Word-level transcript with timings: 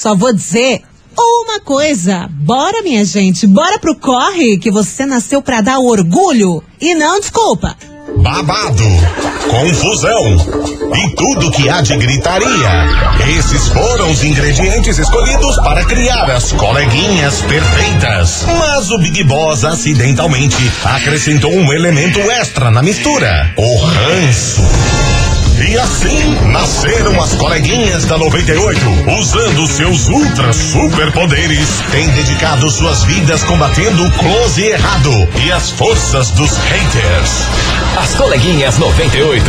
só 0.00 0.14
vou 0.14 0.32
dizer 0.32 0.80
uma 1.14 1.60
coisa. 1.60 2.26
Bora, 2.30 2.82
minha 2.82 3.04
gente, 3.04 3.46
bora 3.46 3.78
pro 3.78 3.94
corre 3.94 4.56
que 4.56 4.70
você 4.70 5.04
nasceu 5.04 5.42
pra 5.42 5.60
dar 5.60 5.78
orgulho 5.78 6.62
e 6.80 6.94
não 6.94 7.20
desculpa. 7.20 7.76
Babado, 8.16 8.82
confusão 9.50 10.36
e 10.96 11.14
tudo 11.14 11.50
que 11.50 11.68
há 11.68 11.82
de 11.82 11.94
gritaria. 11.98 13.38
Esses 13.38 13.68
foram 13.68 14.10
os 14.10 14.24
ingredientes 14.24 14.98
escolhidos 14.98 15.56
para 15.56 15.84
criar 15.84 16.30
as 16.30 16.50
coleguinhas 16.52 17.42
perfeitas. 17.42 18.46
Mas 18.58 18.90
o 18.90 18.98
Big 18.98 19.22
Boss 19.24 19.66
acidentalmente 19.66 20.56
acrescentou 20.82 21.52
um 21.52 21.70
elemento 21.74 22.18
extra 22.30 22.70
na 22.70 22.82
mistura: 22.82 23.52
o 23.54 23.76
ranço. 23.76 24.62
E 25.70 25.78
assim 25.78 26.34
nasceram 26.48 27.22
as 27.22 27.32
coleguinhas 27.36 28.04
da 28.04 28.18
98, 28.18 28.80
usando 29.20 29.68
seus 29.68 30.08
ultra 30.08 30.52
superpoderes, 30.52 31.68
têm 31.92 32.08
dedicado 32.08 32.68
suas 32.68 33.04
vidas 33.04 33.44
combatendo 33.44 34.04
o 34.04 34.10
close 34.10 34.62
errado 34.64 35.12
e 35.46 35.52
as 35.52 35.70
forças 35.70 36.30
dos 36.30 36.50
haters. 36.56 37.30
As 37.96 38.16
coleguinhas 38.16 38.78
98. 38.78 39.48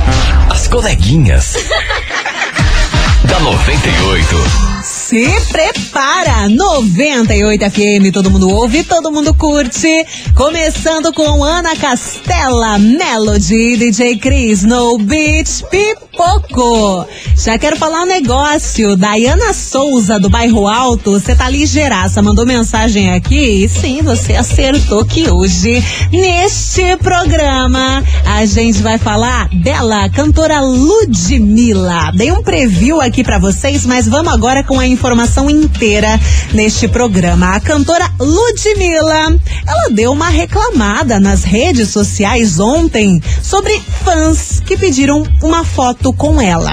As 0.50 0.68
coleguinhas. 0.68 1.56
da 3.26 3.40
98. 3.40 4.36
Se 4.84 5.28
prepara! 5.52 6.48
98 6.50 7.70
FM, 7.70 8.12
todo 8.14 8.32
mundo 8.32 8.50
ouve, 8.50 8.84
todo 8.84 9.12
mundo 9.12 9.34
curte. 9.34 10.06
Começando 10.36 11.12
com 11.14 11.44
Ana 11.44 11.76
Castela, 11.76 12.78
Melody, 12.78 13.78
DJ 13.78 14.18
Cris, 14.18 14.64
No 14.64 14.98
Beach, 14.98 15.64
Pipoco. 16.20 17.08
Já 17.38 17.58
quero 17.58 17.78
falar 17.78 18.02
um 18.02 18.06
negócio. 18.06 18.98
Dayana 18.98 19.54
Souza, 19.54 20.20
do 20.20 20.30
Bairro 20.30 20.68
Alto, 20.68 21.14
você 21.14 21.34
tá 21.34 21.50
ligeiraça, 21.50 22.22
mandou 22.22 22.46
mensagem 22.46 23.14
aqui. 23.14 23.64
E 23.64 23.70
sim, 23.70 24.02
você 24.02 24.36
acertou 24.36 25.06
que 25.06 25.30
hoje, 25.30 25.82
neste 26.12 26.98
programa, 26.98 28.04
a 28.26 28.46
gente 28.46 28.82
vai 28.82 28.98
falar 28.98 29.48
dela, 29.64 30.10
cantora 30.10 30.60
Ludmilla. 30.60 32.12
Dei 32.14 32.34
um 32.34 32.44
preview 32.44 33.00
aqui 33.00 33.24
para 33.24 33.40
vocês, 33.40 33.86
mas 33.86 34.06
vamos 34.06 34.34
agora 34.34 34.62
com 34.62 34.78
a 34.78 34.86
informação 34.86 35.50
inteira 35.50 36.20
neste 36.52 36.90
programa. 36.90 37.56
A 37.56 37.62
cantora 37.62 38.12
Ludmilla, 38.20 39.40
ela 39.66 39.90
deu 39.92 40.12
uma 40.12 40.28
reclamada 40.28 41.18
nas 41.18 41.46
redes 41.46 41.90
sociais 41.90 42.60
ontem 42.60 43.22
sobre 43.42 43.82
fãs 44.04 44.62
que 44.66 44.76
pediram 44.76 45.24
uma 45.42 45.64
foto 45.64 46.09
com 46.14 46.42
ela 46.42 46.72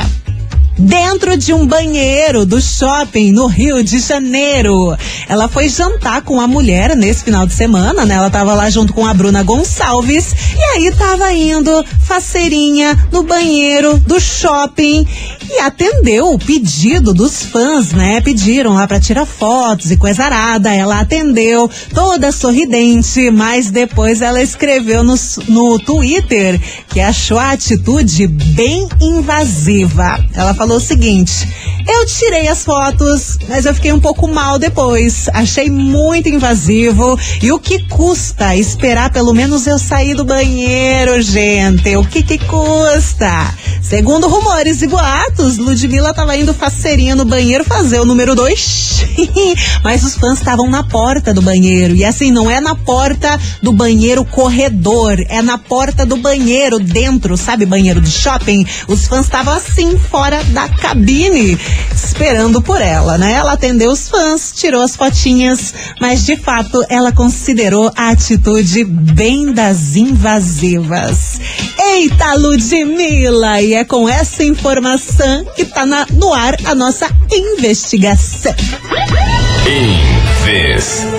dentro 0.78 1.37
de 1.37 1.53
um 1.53 1.66
banheiro 1.66 2.44
do 2.44 2.60
shopping 2.60 3.32
no 3.32 3.47
Rio 3.47 3.82
de 3.82 3.98
Janeiro. 3.98 4.97
Ela 5.28 5.48
foi 5.48 5.69
jantar 5.69 6.22
com 6.22 6.41
a 6.41 6.47
mulher 6.47 6.94
nesse 6.97 7.25
final 7.25 7.47
de 7.47 7.54
semana, 7.54 8.04
né? 8.04 8.14
Ela 8.14 8.31
tava 8.31 8.54
lá 8.54 8.69
junto 8.70 8.92
com 8.92 9.06
a 9.06 9.14
Bruna 9.14 9.42
Gonçalves 9.42 10.34
e 10.56 10.62
aí 10.75 10.91
tava 10.92 11.32
indo 11.32 11.84
faceirinha 12.04 12.98
no 13.10 13.22
banheiro 13.22 13.98
do 14.00 14.20
shopping 14.20 15.06
e 15.50 15.59
atendeu 15.60 16.32
o 16.32 16.38
pedido 16.38 17.14
dos 17.14 17.43
fãs, 17.43 17.93
né? 17.93 18.20
Pediram 18.20 18.75
lá 18.75 18.87
para 18.87 19.00
tirar 19.00 19.25
fotos 19.25 19.91
e 19.91 19.97
coisa 19.97 20.25
arada. 20.25 20.72
Ela 20.72 21.00
atendeu, 21.00 21.70
toda 21.94 22.32
sorridente, 22.32 23.31
mas 23.31 23.70
depois 23.70 24.20
ela 24.20 24.43
escreveu 24.43 25.03
no, 25.03 25.14
no 25.48 25.78
Twitter 25.78 26.60
que 26.88 27.00
achou 27.00 27.38
a 27.38 27.53
atitude 27.53 28.26
bem 28.26 28.88
invasiva. 29.00 30.19
Ela 30.34 30.54
falou 30.54 30.66
falou 30.66 30.78
o 30.78 30.81
seguinte: 30.81 31.47
eu 31.88 32.04
tirei 32.06 32.49
as 32.49 32.65
fotos, 32.65 33.38
mas 33.49 33.65
eu 33.65 33.72
fiquei 33.72 33.93
um 33.93 34.00
pouco 34.00 34.27
mal 34.27 34.59
depois. 34.59 35.28
Achei 35.32 35.71
muito 35.71 36.28
invasivo. 36.28 37.16
E 37.41 37.53
o 37.53 37.60
que 37.60 37.87
custa 37.87 38.56
esperar 38.56 39.10
pelo 39.10 39.32
menos 39.32 39.69
eu 39.69 39.78
sair 39.78 40.15
do 40.15 40.25
banheiro, 40.25 41.22
gente? 41.22 41.97
O 41.97 42.05
que 42.05 42.25
que 42.25 42.38
custa? 42.38 43.55
Segundo 43.81 44.26
rumores 44.26 44.82
e 44.82 44.88
boatos, 44.88 45.59
Ludmilla 45.59 46.12
tava 46.12 46.37
indo 46.37 46.53
faceirinha 46.53 47.15
no 47.15 47.25
banheiro 47.25 47.62
fazer 47.62 48.00
o 48.00 48.05
número 48.05 48.35
dois. 48.35 49.05
mas 49.85 50.02
os 50.02 50.17
fãs 50.17 50.38
estavam 50.38 50.69
na 50.69 50.82
porta 50.82 51.32
do 51.32 51.40
banheiro. 51.40 51.94
E 51.94 52.05
assim, 52.05 52.32
não 52.32 52.50
é 52.50 52.61
na 52.61 52.75
porta 52.75 53.38
do 53.62 53.73
banheiro 53.73 54.25
corredor, 54.25 55.20
é 55.29 55.40
na 55.40 55.56
porta 55.56 56.05
do 56.05 56.17
banheiro 56.17 56.81
dentro, 56.81 57.37
sabe? 57.37 57.64
Banheiro 57.64 58.00
de 58.00 58.11
shopping. 58.11 58.67
Os 58.88 59.06
fãs 59.06 59.26
estavam 59.26 59.55
assim, 59.55 59.96
fora 59.96 60.43
da 60.56 60.69
cabine 60.70 61.58
esperando 61.94 62.62
por 62.62 62.81
ela, 62.81 63.19
né? 63.19 63.35
Ela 63.35 63.53
atendeu 63.53 63.91
os 63.91 64.08
fãs, 64.08 64.53
tirou 64.56 64.81
as 64.81 64.97
fotinhas, 64.97 65.75
mas 66.00 66.25
de 66.25 66.35
fato 66.35 66.82
ela 66.88 67.12
considerou 67.12 67.93
a 67.94 68.08
atitude 68.08 68.82
bem 68.85 69.53
das 69.53 69.97
invasivas. 69.97 71.38
Eita, 71.79 72.32
Ludmilla! 72.37 73.61
E 73.61 73.75
é 73.75 73.85
com 73.85 74.08
essa 74.08 74.43
informação 74.43 75.44
que 75.55 75.67
tá 75.67 75.85
na, 75.85 76.06
no 76.12 76.32
ar 76.32 76.56
a 76.64 76.75
nossa 76.75 77.06
investigação. 77.31 78.55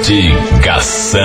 Investigação. 0.02 1.22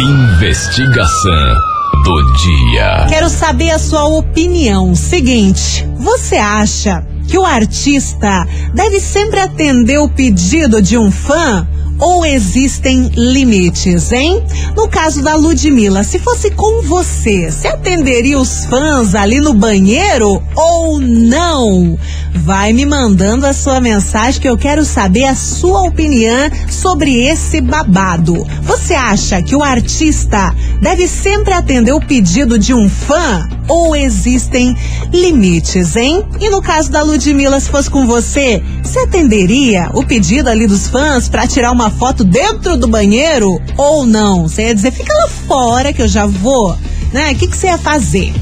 Investigação 0.00 1.77
do 2.08 2.32
dia. 2.32 3.06
Quero 3.06 3.28
saber 3.28 3.70
a 3.70 3.78
sua 3.78 4.04
opinião. 4.06 4.94
Seguinte, 4.94 5.86
você 5.98 6.36
acha 6.36 7.04
que 7.28 7.36
o 7.36 7.44
artista 7.44 8.46
deve 8.72 8.98
sempre 8.98 9.40
atender 9.40 9.98
o 9.98 10.08
pedido 10.08 10.80
de 10.80 10.96
um 10.96 11.10
fã? 11.10 11.68
Ou 11.98 12.24
existem 12.24 13.10
limites, 13.14 14.12
hein? 14.12 14.42
No 14.76 14.88
caso 14.88 15.22
da 15.22 15.34
Ludmilla, 15.34 16.02
se 16.04 16.18
fosse 16.18 16.50
com 16.50 16.82
você, 16.82 17.50
você 17.50 17.68
atenderia 17.68 18.38
os 18.38 18.64
fãs 18.66 19.14
ali 19.14 19.40
no 19.40 19.52
banheiro 19.52 20.42
ou 20.54 21.00
não? 21.00 21.98
Vai 22.34 22.72
me 22.72 22.86
mandando 22.86 23.46
a 23.46 23.52
sua 23.52 23.80
mensagem 23.80 24.40
que 24.40 24.48
eu 24.48 24.56
quero 24.56 24.84
saber 24.84 25.24
a 25.24 25.34
sua 25.34 25.82
opinião 25.82 26.50
sobre 26.70 27.26
esse 27.26 27.60
babado. 27.60 28.46
Você 28.62 28.94
acha 28.94 29.42
que 29.42 29.56
o 29.56 29.62
artista 29.62 30.54
deve 30.80 31.08
sempre 31.08 31.52
atender 31.52 31.92
o 31.92 32.00
pedido 32.00 32.58
de 32.58 32.72
um 32.72 32.88
fã 32.88 33.48
ou 33.68 33.94
existem 33.94 34.74
limites, 35.12 35.94
hein? 35.94 36.24
E 36.40 36.48
no 36.48 36.62
caso 36.62 36.90
da 36.90 37.02
Ludmilla, 37.02 37.60
se 37.60 37.70
fosse 37.70 37.90
com 37.90 38.06
você, 38.06 38.62
você 38.82 39.00
atenderia 39.00 39.90
o 39.92 40.04
pedido 40.04 40.48
ali 40.48 40.66
dos 40.66 40.88
fãs 40.88 41.28
para 41.28 41.46
tirar 41.46 41.70
uma 41.72 41.87
foto 41.90 42.24
dentro 42.24 42.76
do 42.76 42.88
banheiro 42.88 43.60
ou 43.76 44.06
não? 44.06 44.48
Você 44.48 44.62
ia 44.62 44.74
dizer, 44.74 44.92
fica 44.92 45.12
lá 45.12 45.28
fora 45.28 45.92
que 45.92 46.02
eu 46.02 46.08
já 46.08 46.26
vou 46.26 46.76
né? 47.12 47.32
O 47.32 47.34
que 47.34 47.46
você 47.46 47.66
ia 47.68 47.78
fazer? 47.78 48.34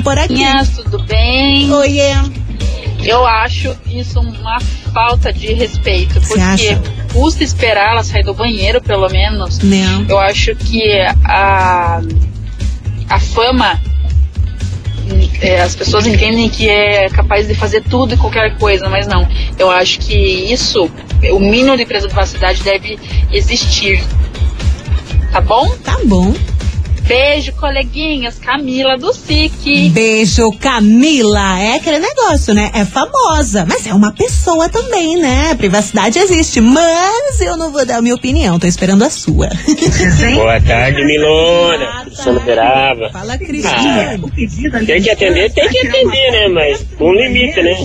por 0.01 0.17
aqui. 0.17 0.43
Tudo 0.83 1.03
bem? 1.03 1.71
Oiê. 1.71 2.13
Eu 3.03 3.25
acho 3.25 3.75
isso 3.85 4.19
uma 4.19 4.59
falta 4.93 5.31
de 5.31 5.53
respeito, 5.53 6.19
porque 6.21 6.77
custa 7.13 7.43
esperar 7.43 7.91
ela 7.91 8.03
sair 8.03 8.23
do 8.23 8.33
banheiro, 8.33 8.81
pelo 8.81 9.07
menos. 9.09 9.59
Não. 9.59 10.05
Eu 10.09 10.19
acho 10.19 10.55
que 10.55 10.81
a, 11.23 12.01
a 13.07 13.19
fama, 13.19 13.79
é, 15.41 15.61
as 15.61 15.75
pessoas 15.75 16.05
entendem 16.07 16.49
que 16.49 16.67
é 16.67 17.07
capaz 17.09 17.47
de 17.47 17.53
fazer 17.53 17.83
tudo 17.83 18.13
e 18.15 18.17
qualquer 18.17 18.57
coisa, 18.57 18.89
mas 18.89 19.07
não. 19.07 19.27
Eu 19.57 19.69
acho 19.69 19.99
que 19.99 20.15
isso, 20.15 20.89
o 21.31 21.39
mínimo 21.39 21.77
de 21.77 21.85
privacidade 21.85 22.63
deve 22.63 22.99
existir. 23.31 24.03
Tá 25.31 25.39
bom? 25.39 25.69
Tá 25.83 25.97
bom. 26.03 26.33
Beijo, 27.07 27.53
coleguinhas. 27.53 28.37
Camila 28.37 28.97
do 28.97 29.13
SIC. 29.13 29.89
Beijo, 29.89 30.51
Camila. 30.59 31.59
É 31.59 31.75
aquele 31.75 31.99
negócio, 31.99 32.53
né? 32.53 32.69
É 32.73 32.83
famosa, 32.83 33.65
mas 33.67 33.87
é 33.87 33.93
uma 33.93 34.11
pessoa 34.11 34.67
também, 34.67 35.15
né? 35.17 35.55
Privacidade 35.55 36.19
existe, 36.19 36.59
mas 36.59 37.39
eu 37.39 37.55
não 37.55 37.71
vou 37.71 37.85
dar 37.85 37.97
a 37.97 38.01
minha 38.01 38.15
opinião, 38.15 38.59
tô 38.59 38.67
esperando 38.67 39.03
a 39.03 39.09
sua. 39.09 39.49
Boa 40.35 40.59
tarde, 40.61 41.05
Milona. 41.05 42.06
Beraba. 42.45 43.09
Fala, 43.11 43.37
Cristiano. 43.37 44.31
Tem 44.85 45.01
que 45.01 45.09
atender, 45.09 45.51
tem 45.53 45.69
que 45.69 45.87
atender, 45.87 46.31
né? 46.31 46.47
Mas 46.49 46.83
com 46.97 47.11
limite, 47.13 47.61
né? 47.61 47.75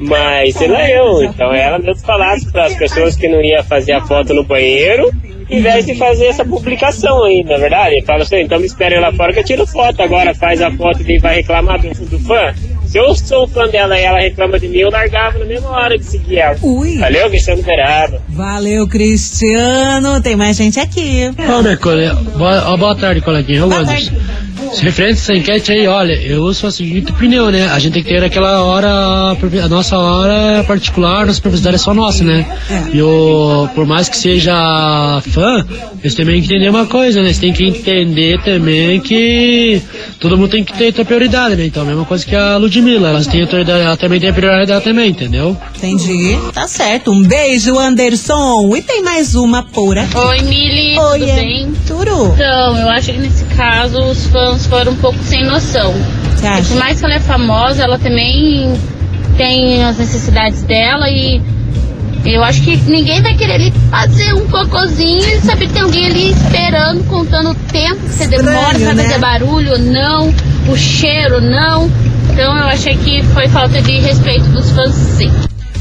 Mas 0.00 0.54
sei 0.54 0.68
lá 0.68 0.88
eu. 0.90 1.22
Então 1.24 1.52
ela 1.52 1.78
mesmo 1.78 2.04
falasse 2.06 2.50
para 2.50 2.66
as 2.66 2.74
pessoas 2.74 3.16
que 3.16 3.28
não 3.28 3.40
ia 3.42 3.62
fazer 3.62 3.92
a 3.92 4.00
foto 4.00 4.32
no 4.34 4.44
banheiro, 4.44 5.10
em 5.48 5.60
vez 5.60 5.86
de 5.86 5.94
fazer 5.94 6.26
essa 6.26 6.44
publicação 6.44 7.24
aí, 7.24 7.42
na 7.44 7.56
verdade. 7.56 8.02
Fala 8.04 8.22
assim, 8.22 8.40
então 8.40 8.58
me 8.58 8.66
espere 8.66 8.98
lá 8.98 9.12
fora 9.12 9.32
que 9.32 9.40
eu 9.40 9.44
tiro 9.44 9.66
foto. 9.66 10.00
Agora 10.02 10.34
faz 10.34 10.60
a 10.62 10.70
foto 10.70 11.02
e 11.08 11.18
vai 11.18 11.36
reclamar 11.36 11.80
do, 11.80 11.88
do 12.06 12.18
fã. 12.20 12.52
Se 12.96 13.00
eu 13.00 13.14
sou 13.14 13.46
fã 13.46 13.68
dela 13.68 14.00
e 14.00 14.04
ela 14.04 14.18
reclama 14.18 14.58
de 14.58 14.68
mim, 14.68 14.78
eu 14.78 14.90
largava 14.90 15.38
na 15.38 15.44
mesma 15.44 15.68
hora 15.68 15.98
de 15.98 16.04
seguir 16.06 16.38
ela. 16.38 16.56
Ui. 16.62 16.96
Valeu, 16.96 17.28
Cristiano 17.28 17.62
Beraba. 17.62 18.22
Valeu, 18.26 18.88
Cristiano. 18.88 20.18
Tem 20.22 20.34
mais 20.34 20.56
gente 20.56 20.80
aqui. 20.80 21.30
Ô, 21.38 21.60
minha 21.60 21.76
colega, 21.76 22.14
boa, 22.14 22.74
boa 22.78 22.96
tarde, 22.96 23.20
coleguinha. 23.20 23.66
Boa 23.66 23.84
tarde. 23.84 24.10
Se 24.72 24.82
referente 24.82 25.14
a 25.14 25.22
essa 25.22 25.34
enquete 25.34 25.72
aí, 25.72 25.86
olha, 25.86 26.12
eu 26.14 26.52
sou 26.54 26.68
a 26.68 26.70
seguinte 26.70 27.12
opinião, 27.12 27.50
né? 27.50 27.68
A 27.68 27.78
gente 27.78 27.94
tem 27.94 28.02
que 28.02 28.08
ter 28.08 28.22
aquela 28.22 28.62
hora, 28.62 28.88
a 28.90 29.68
nossa 29.68 29.98
hora 29.98 30.64
particular, 30.64 31.26
nossa 31.26 31.40
privacidade 31.40 31.76
é 31.76 31.78
só 31.78 31.94
nossa, 31.94 32.24
né? 32.24 32.46
E 32.92 33.00
o, 33.02 33.68
por 33.74 33.86
mais 33.86 34.08
que 34.08 34.16
seja 34.16 34.52
fã, 35.30 35.64
eles 36.00 36.14
também 36.14 36.36
têm 36.36 36.42
que 36.42 36.54
entender 36.54 36.68
uma 36.68 36.86
coisa, 36.86 37.20
né? 37.20 37.28
Eles 37.28 37.38
têm 37.38 37.52
que 37.52 37.64
entender 37.64 38.40
também 38.42 39.00
que 39.00 39.82
todo 40.20 40.36
mundo 40.36 40.50
tem 40.50 40.64
que 40.64 40.72
ter, 40.72 40.92
ter 40.92 41.04
prioridade, 41.04 41.56
né? 41.56 41.66
Então, 41.66 41.82
a 41.82 41.86
mesma 41.86 42.04
coisa 42.04 42.24
que 42.24 42.34
a 42.34 42.56
Ludmilla, 42.56 43.08
elas 43.08 43.26
têm 43.26 43.42
autoridade, 43.42 43.82
ela 43.82 43.96
também 43.96 44.20
tem 44.20 44.30
a 44.30 44.32
prioridade 44.32 44.66
dela 44.66 44.80
também, 44.80 45.10
entendeu? 45.10 45.56
Entendi. 45.76 46.38
Tá 46.52 46.66
certo. 46.66 47.10
Um 47.10 47.22
beijo, 47.22 47.78
Anderson. 47.78 48.74
E 48.76 48.82
tem 48.82 49.02
mais 49.02 49.34
uma 49.34 49.62
por 49.62 49.96
aqui. 49.96 50.16
Oi, 50.16 50.42
Mili. 50.42 50.98
Oi, 50.98 51.18
tudo 51.20 51.32
bem? 51.34 51.72
Turu. 51.86 52.32
Então, 52.34 52.78
eu 52.78 52.88
acho 52.90 53.12
que 53.12 53.18
nesse 53.18 53.44
caso 53.56 54.02
os 54.04 54.26
fãs 54.26 54.66
foram 54.66 54.92
um 54.92 54.96
pouco 54.96 55.18
sem 55.24 55.44
noção. 55.44 55.94
Você 56.36 56.74
Por 56.74 56.78
mais 56.78 56.98
que 56.98 57.04
ela 57.04 57.14
é 57.14 57.20
famosa, 57.20 57.82
ela 57.82 57.98
também 57.98 58.78
tem 59.36 59.82
as 59.84 59.98
necessidades 59.98 60.62
dela 60.62 61.08
e 61.10 61.40
eu 62.24 62.42
acho 62.42 62.60
que 62.62 62.76
ninguém 62.90 63.22
vai 63.22 63.34
querer 63.34 63.54
ali 63.54 63.72
fazer 63.90 64.34
um 64.34 64.48
cocôzinho 64.48 65.24
e 65.24 65.40
saber 65.40 65.68
que 65.68 65.72
tem 65.74 65.82
alguém 65.82 66.06
ali 66.06 66.32
esperando, 66.32 67.04
contando 67.04 67.50
o 67.50 67.54
tempo 67.54 68.00
que 68.02 68.08
você 68.08 68.24
Estranho, 68.24 68.44
demora 68.44 68.78
pra 68.78 68.94
né? 68.94 69.04
fazer 69.04 69.18
barulho 69.18 69.72
ou 69.72 69.78
não, 69.78 70.34
o 70.68 70.76
cheiro 70.76 71.40
não. 71.40 71.90
Então 72.32 72.56
eu 72.56 72.66
achei 72.66 72.96
que 72.96 73.22
foi 73.22 73.48
falta 73.48 73.80
de 73.80 73.98
respeito 74.00 74.44
dos 74.50 74.70
fãs 74.70 74.92
sim. 74.94 75.30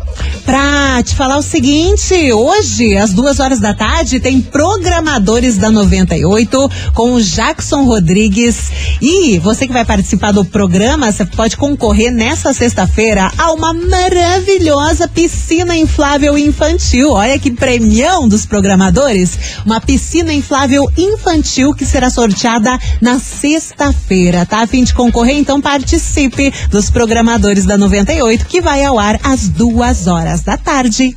pra 0.47 1.03
te 1.03 1.15
falar 1.15 1.37
o 1.37 1.43
seguinte: 1.43 2.33
hoje, 2.33 2.97
às 2.97 3.13
duas 3.13 3.39
horas 3.39 3.61
da 3.61 3.75
tarde, 3.75 4.19
tem 4.19 4.41
programadores 4.41 5.59
da 5.59 5.71
98 5.71 6.71
com 6.95 7.13
o 7.13 7.23
Jackson 7.23 7.85
Rodrigues. 7.85 8.71
E 9.03 9.39
você 9.39 9.67
que 9.67 9.73
vai 9.73 9.85
participar 9.85 10.33
do 10.33 10.45
programa, 10.45 11.13
você 11.13 11.27
pode 11.27 11.57
concorrer 11.57 12.11
nessa 12.11 12.55
sexta-feira 12.55 13.31
a 13.37 13.53
uma 13.53 13.75
maravilhosa 13.75 15.07
piscina 15.07 15.77
inflável 15.77 16.39
infantil. 16.39 17.11
Olha 17.11 17.39
que 17.39 17.51
premião 17.51 18.27
dos 18.27 18.47
programadores! 18.47 19.39
Uma 19.67 19.81
piscina 19.81 20.33
inflável 20.33 20.91
infantil 20.97 21.75
que 21.75 21.85
será 21.85 22.09
sorteada 22.09 22.79
na 23.03 23.19
sexta-feira. 23.19 24.16
Tá 24.49 24.63
a 24.63 24.67
fim 24.67 24.83
de 24.83 24.95
concorrer? 24.95 25.37
Então 25.37 25.61
participe 25.61 26.53
dos 26.71 26.91
programadores 26.91 27.67
da 27.67 27.77
98 27.77 28.47
que 28.47 28.61
vai 28.61 28.85
ao 28.85 28.99
ar 28.99 29.21
às 29.23 29.49
duas 29.49 30.07
horas 30.07 30.43
da 30.43 30.57
tarde. 30.57 31.17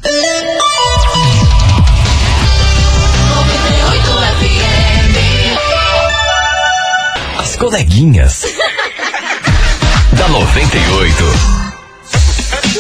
As 7.38 7.56
coleguinhas. 7.56 8.44
da 10.18 10.28
98. 10.28 11.59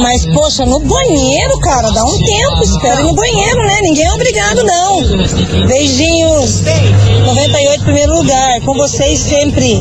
mas 0.00 0.26
poxa, 0.26 0.64
no 0.66 0.80
banheiro, 0.80 1.58
cara, 1.60 1.90
dá 1.90 2.04
um 2.04 2.18
tempo, 2.18 2.62
espera 2.62 3.02
no 3.02 3.14
banheiro, 3.14 3.58
né? 3.58 3.78
Ninguém 3.82 4.04
é 4.04 4.12
obrigado, 4.12 4.62
não. 4.64 5.00
Beijinhos. 5.66 6.62
98 7.26 7.84
primeiro 7.84 8.14
lugar, 8.14 8.60
com 8.60 8.74
vocês 8.74 9.20
sempre. 9.20 9.80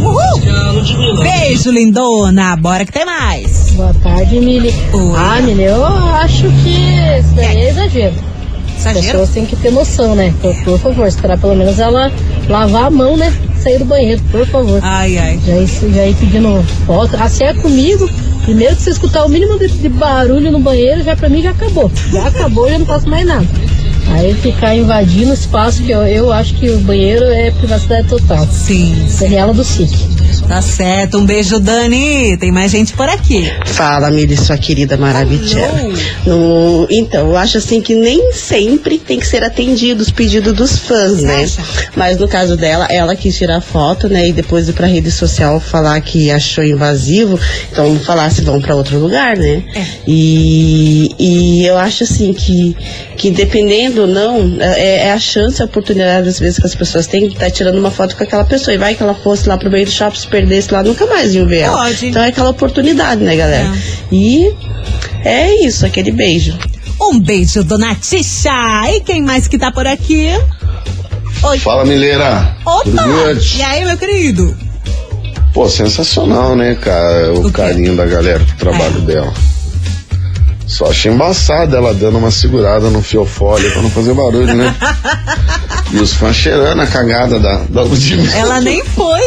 Beijo, 1.22 1.72
lindona. 1.72 2.56
Bora 2.56 2.86
que 2.86 2.92
tem 2.92 3.06
mais. 3.06 3.72
Boa 3.72 3.94
tarde, 4.01 4.39
Mili. 4.39 4.74
Oi. 4.94 5.13
Ah, 5.18 5.42
Mili, 5.42 5.63
eu 5.63 5.86
acho 5.86 6.44
que 6.63 7.20
isso 7.20 7.36
daí 7.36 7.58
é 7.58 7.70
exagero. 7.70 8.15
As 8.77 8.94
pessoas 8.94 9.30
têm 9.30 9.46
que 9.46 9.56
ter 9.56 9.72
noção, 9.72 10.15
né? 10.15 10.34
Por, 10.42 10.56
por 10.63 10.80
favor, 10.80 11.08
esperar 11.08 11.39
pelo 11.39 11.56
menos 11.56 11.80
ela 11.80 12.12
lavar 12.48 12.86
a 12.86 12.92
mão, 12.92 13.18
né? 13.18 13.34
Sair 13.65 13.79
do 13.79 13.86
banheiro, 13.86 14.22
por 14.29 14.45
favor. 14.45 14.79
Ai, 14.84 15.17
ai. 15.17 15.39
Já 15.43 15.57
ir, 15.57 15.67
já 15.91 16.05
ir 16.05 16.15
pedindo 16.17 16.63
foto. 16.86 17.15
Assim 17.15 17.45
é 17.45 17.53
comigo. 17.55 18.07
Primeiro 18.43 18.75
que 18.75 18.84
você 18.84 18.91
escutar 18.91 19.25
o 19.25 19.29
mínimo 19.29 19.57
de, 19.57 19.67
de 19.67 19.89
barulho 19.89 20.51
no 20.51 20.60
banheiro, 20.60 21.01
já 21.03 21.15
pra 21.15 21.27
mim 21.27 21.41
já 21.41 21.50
acabou. 21.50 21.91
Já 22.12 22.27
acabou, 22.27 22.69
já 22.69 22.77
não 22.77 22.86
faço 22.86 23.10
mais 23.10 23.25
nada. 23.25 23.48
Aí 24.12 24.36
ficar 24.36 24.75
invadindo 24.75 25.31
o 25.31 25.34
espaço, 25.34 25.81
que 25.81 25.91
eu, 25.91 26.05
eu 26.05 26.31
acho 26.31 26.53
que 26.53 26.69
o 26.69 26.77
banheiro 26.81 27.25
é 27.25 27.50
privacidade 27.50 28.07
total. 28.07 28.48
Sim, 28.51 28.95
Daniela 29.19 29.51
do 29.51 29.63
SIC. 29.63 30.14
Tá 30.42 30.62
certo. 30.62 31.18
Um 31.18 31.25
beijo, 31.25 31.60
Dani. 31.60 32.38
Tem 32.38 32.51
mais 32.51 32.72
gente 32.72 32.94
por 32.94 33.08
aqui. 33.10 33.51
Fala, 33.65 34.10
Mili, 34.10 34.36
sua 34.38 34.58
querida 34.58 34.98
maravilhosa. 34.98 35.89
No, 36.25 36.88
então, 36.89 37.30
eu 37.30 37.38
acho 37.38 37.58
assim 37.58 37.82
que 37.82 37.96
nem 37.96 38.32
sempre 38.32 38.98
tem 38.98 39.20
que 39.20 39.27
ser 39.27 39.44
atendido 39.44 40.01
os 40.01 40.10
pedidos 40.10 40.54
dos 40.54 40.77
fãs, 40.77 41.20
Você 41.20 41.25
né? 41.25 41.44
acha? 41.44 41.63
Mas 41.96 42.18
no 42.18 42.27
caso 42.27 42.56
dela, 42.56 42.88
ela 42.89 43.15
quis 43.15 43.36
tirar 43.36 43.62
foto, 43.62 44.08
né? 44.08 44.30
E 44.30 44.34
depois 44.34 44.68
ir 44.68 44.74
pra 44.74 44.88
rede 44.88 45.12
social 45.12 45.60
falar 45.60 46.00
que 46.01 46.32
achou 46.32 46.63
invasivo. 46.63 47.39
Então, 47.72 47.94
não 47.94 48.00
falasse 48.00 48.42
vão 48.42 48.62
pra 48.62 48.75
outro 48.75 48.98
lugar, 49.00 49.38
né? 49.38 49.63
É. 49.75 49.86
E, 50.08 51.10
e 51.20 51.65
eu 51.65 51.77
acho 51.77 52.04
assim 52.04 52.34
que, 52.34 52.75
que 53.18 53.32
dependendo 53.32 54.01
ou 54.01 54.08
não, 54.08 54.58
é, 54.60 55.08
é 55.08 55.12
a 55.12 55.20
chance, 55.20 55.62
a 55.62 55.65
oportunidade, 55.65 56.27
às 56.27 56.39
vezes, 56.39 56.60
que 56.60 56.65
as 56.65 56.75
pessoas 56.75 57.08
têm 57.08 57.27
de 57.27 57.34
estar 57.34 57.50
tirando 57.51 57.77
uma 57.77 57.92
foto 57.92 58.15
com 58.15 58.24
aquela 58.24 58.44
pessoa. 58.44 58.74
E 58.74 58.77
vai 58.77 58.96
que 58.96 59.04
ela 59.04 59.13
fosse 59.13 59.48
lá 59.48 59.58
pro 59.58 59.70
meio 59.70 59.86
do 59.86 59.92
shopping, 59.92 60.25
se 60.25 60.29
perdesse 60.29 60.74
lá, 60.74 60.84
nunca 60.84 61.05
mais 61.05 61.34
iam 61.34 61.48
ver 61.48 61.60
ela. 61.62 61.77
Pode. 61.77 62.08
Então 62.08 62.22
é 62.22 62.27
aquela 62.27 62.50
oportunidade, 62.50 63.24
né, 63.24 63.36
galera? 63.36 63.72
E 64.12 64.51
é 65.24 65.65
isso, 65.65 65.86
aquele 65.86 66.12
beijo. 66.12 66.58
Um 67.00 67.20
beijo, 67.20 67.63
dona 67.63 67.96
Tisha. 67.96 68.51
E 68.94 69.01
quem 69.01 69.22
mais 69.22 69.48
que 69.48 69.58
tá 69.58 69.72
por 69.72 69.86
aqui? 69.88 70.29
Oi. 71.44 71.60
Fala, 71.60 71.86
Mileira. 71.86 72.55
Opa! 72.65 73.03
E 73.58 73.62
aí, 73.62 73.86
meu 73.86 73.98
querido? 73.98 74.58
Pô, 75.53 75.70
sensacional, 75.70 76.55
né, 76.55 76.75
cara? 76.75 77.34
O, 77.34 77.48
O 77.48 77.51
carinho 77.51 77.96
da 77.96 78.05
galera 78.05 78.39
pro 78.44 78.55
trabalho 78.58 78.98
É. 78.98 79.01
dela. 79.01 79.34
Só 80.67 80.89
achei 80.89 81.12
embaçado 81.12 81.75
ela 81.75 81.93
dando 81.93 82.17
uma 82.17 82.31
segurada 82.31 82.89
no 82.89 83.01
fiofólio 83.01 83.72
pra 83.72 83.81
não 83.81 83.89
fazer 83.89 84.13
barulho, 84.13 84.53
né? 84.53 84.75
e 85.93 85.98
os 85.98 86.13
fãs 86.13 86.36
cheirando 86.36 86.81
a 86.81 86.88
cagada 86.88 87.39
da, 87.39 87.63
da 87.69 87.84
Ludmilla. 87.84 88.34
Ela 88.34 88.60
nem 88.62 88.84
foi. 88.84 89.22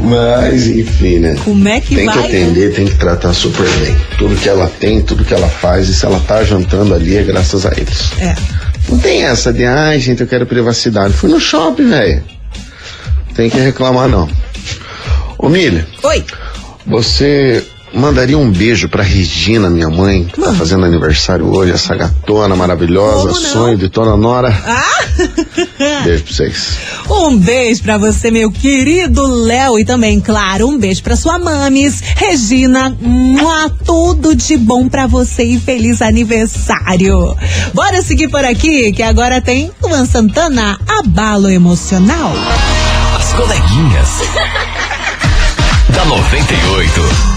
Mas, 0.00 0.66
enfim, 0.66 1.18
né? 1.18 1.36
Como 1.44 1.68
é 1.68 1.80
que 1.80 1.94
tem 1.94 2.08
que 2.08 2.16
vai? 2.16 2.26
atender, 2.26 2.74
tem 2.74 2.86
que 2.86 2.94
tratar 2.94 3.34
super 3.34 3.68
bem. 3.78 3.96
Tudo 4.18 4.36
que 4.36 4.48
ela 4.48 4.70
tem, 4.80 5.02
tudo 5.02 5.24
que 5.24 5.34
ela 5.34 5.48
faz, 5.48 5.88
e 5.88 5.94
se 5.94 6.06
ela 6.06 6.20
tá 6.20 6.42
jantando 6.42 6.94
ali 6.94 7.16
é 7.16 7.22
graças 7.22 7.66
a 7.66 7.72
eles. 7.72 8.12
É. 8.18 8.34
Não 8.88 8.98
tem 8.98 9.24
essa 9.24 9.52
de, 9.52 9.64
ai, 9.64 9.98
gente, 9.98 10.22
eu 10.22 10.26
quero 10.26 10.46
privacidade. 10.46 11.12
Fui 11.12 11.28
no 11.28 11.40
shopping, 11.40 11.90
velho. 11.90 12.24
Tem 13.34 13.50
que 13.50 13.58
reclamar, 13.58 14.08
não. 14.08 14.28
Ô, 15.36 15.48
Milha, 15.48 15.86
Oi. 16.02 16.24
você 16.86 17.62
mandaria 17.96 18.36
um 18.36 18.50
beijo 18.50 18.88
pra 18.88 19.02
Regina, 19.02 19.70
minha 19.70 19.88
mãe, 19.88 20.24
que 20.24 20.40
tá 20.40 20.52
fazendo 20.52 20.84
aniversário 20.84 21.46
hoje, 21.46 21.72
essa 21.72 21.96
gatona 21.96 22.54
maravilhosa, 22.54 23.32
sonho 23.32 23.76
de 23.76 23.88
Dona 23.88 24.16
Nora. 24.16 24.48
Ah! 24.66 25.06
Beijo 26.04 26.24
pra 26.24 26.32
vocês. 26.32 26.78
Um 27.08 27.38
beijo 27.38 27.82
pra 27.82 27.96
você, 27.96 28.30
meu 28.30 28.50
querido 28.50 29.26
Léo. 29.26 29.78
E 29.78 29.84
também, 29.84 30.20
claro, 30.20 30.68
um 30.68 30.78
beijo 30.78 31.02
pra 31.02 31.16
sua 31.16 31.38
mames, 31.38 32.02
Regina. 32.16 32.94
Mua, 33.00 33.70
tudo 33.84 34.34
de 34.34 34.56
bom 34.56 34.88
pra 34.88 35.06
você 35.06 35.42
e 35.44 35.58
feliz 35.58 36.02
aniversário. 36.02 37.34
Bora 37.72 38.02
seguir 38.02 38.28
por 38.28 38.44
aqui, 38.44 38.92
que 38.92 39.02
agora 39.02 39.40
tem 39.40 39.70
Luan 39.82 40.04
Santana, 40.04 40.78
abalo 40.86 41.48
emocional. 41.48 42.32
As 43.18 43.32
coleguinhas. 43.32 44.08
da 45.94 46.04
98. 46.04 47.35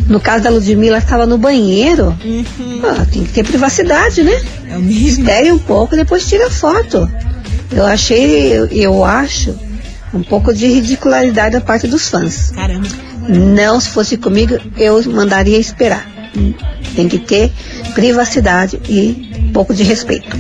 no 0.09 0.21
caso 0.21 0.45
da 0.45 0.51
Ludmilla, 0.51 0.99
estava 0.99 1.27
no 1.27 1.39
banheiro. 1.39 2.17
Ah, 2.85 3.07
tem 3.11 3.25
que 3.25 3.33
ter 3.33 3.45
privacidade, 3.45 4.23
né? 4.23 4.41
É 4.69 4.77
o. 4.77 4.83
Espere 4.83 5.51
um 5.53 5.59
pouco, 5.59 5.97
depois 5.97 6.27
tira 6.29 6.51
foto. 6.51 7.11
Eu 7.71 7.87
achei, 7.87 8.53
eu, 8.53 8.67
eu 8.67 9.05
acho, 9.05 9.55
um 10.13 10.23
pouco 10.23 10.53
de 10.53 10.67
ridicularidade 10.67 11.53
da 11.53 11.61
parte 11.61 11.87
dos 11.87 12.09
fãs. 12.09 12.51
Caramba. 12.51 12.89
Não, 13.29 13.81
se 13.81 13.89
fosse 13.89 14.17
comigo, 14.17 14.59
eu 14.77 15.03
mandaria 15.11 15.59
esperar. 15.59 16.07
Tem 16.97 17.09
que 17.09 17.19
ter 17.19 17.53
privacidade 17.95 18.81
e 18.89 19.31
um 19.39 19.53
pouco 19.53 19.75
de 19.75 19.83
respeito. 19.83 20.37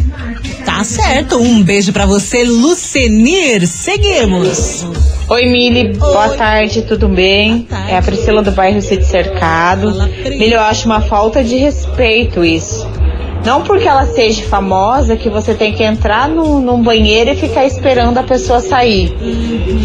Tá 0.64 0.82
certo. 0.84 1.38
Um 1.38 1.62
beijo 1.62 1.92
pra 1.92 2.06
você, 2.06 2.44
Lucenir. 2.44 3.66
Seguimos. 3.66 4.84
Oi, 5.32 5.46
Mili. 5.46 5.94
Boa 5.94 6.28
tarde, 6.36 6.82
tudo 6.82 7.08
bem? 7.08 7.66
É 7.88 7.96
a 7.96 8.02
Priscila 8.02 8.42
do 8.42 8.50
bairro 8.50 8.82
Cid 8.82 9.02
Cercado. 9.02 9.90
Mili, 10.24 10.52
eu 10.52 10.60
acho 10.60 10.84
uma 10.84 11.00
falta 11.00 11.42
de 11.42 11.56
respeito 11.56 12.44
isso. 12.44 12.86
Não 13.42 13.62
porque 13.62 13.88
ela 13.88 14.04
seja 14.04 14.42
famosa 14.42 15.16
que 15.16 15.30
você 15.30 15.54
tem 15.54 15.72
que 15.72 15.82
entrar 15.82 16.28
no, 16.28 16.60
num 16.60 16.82
banheiro 16.82 17.30
e 17.30 17.36
ficar 17.36 17.64
esperando 17.64 18.18
a 18.18 18.22
pessoa 18.22 18.60
sair. 18.60 19.10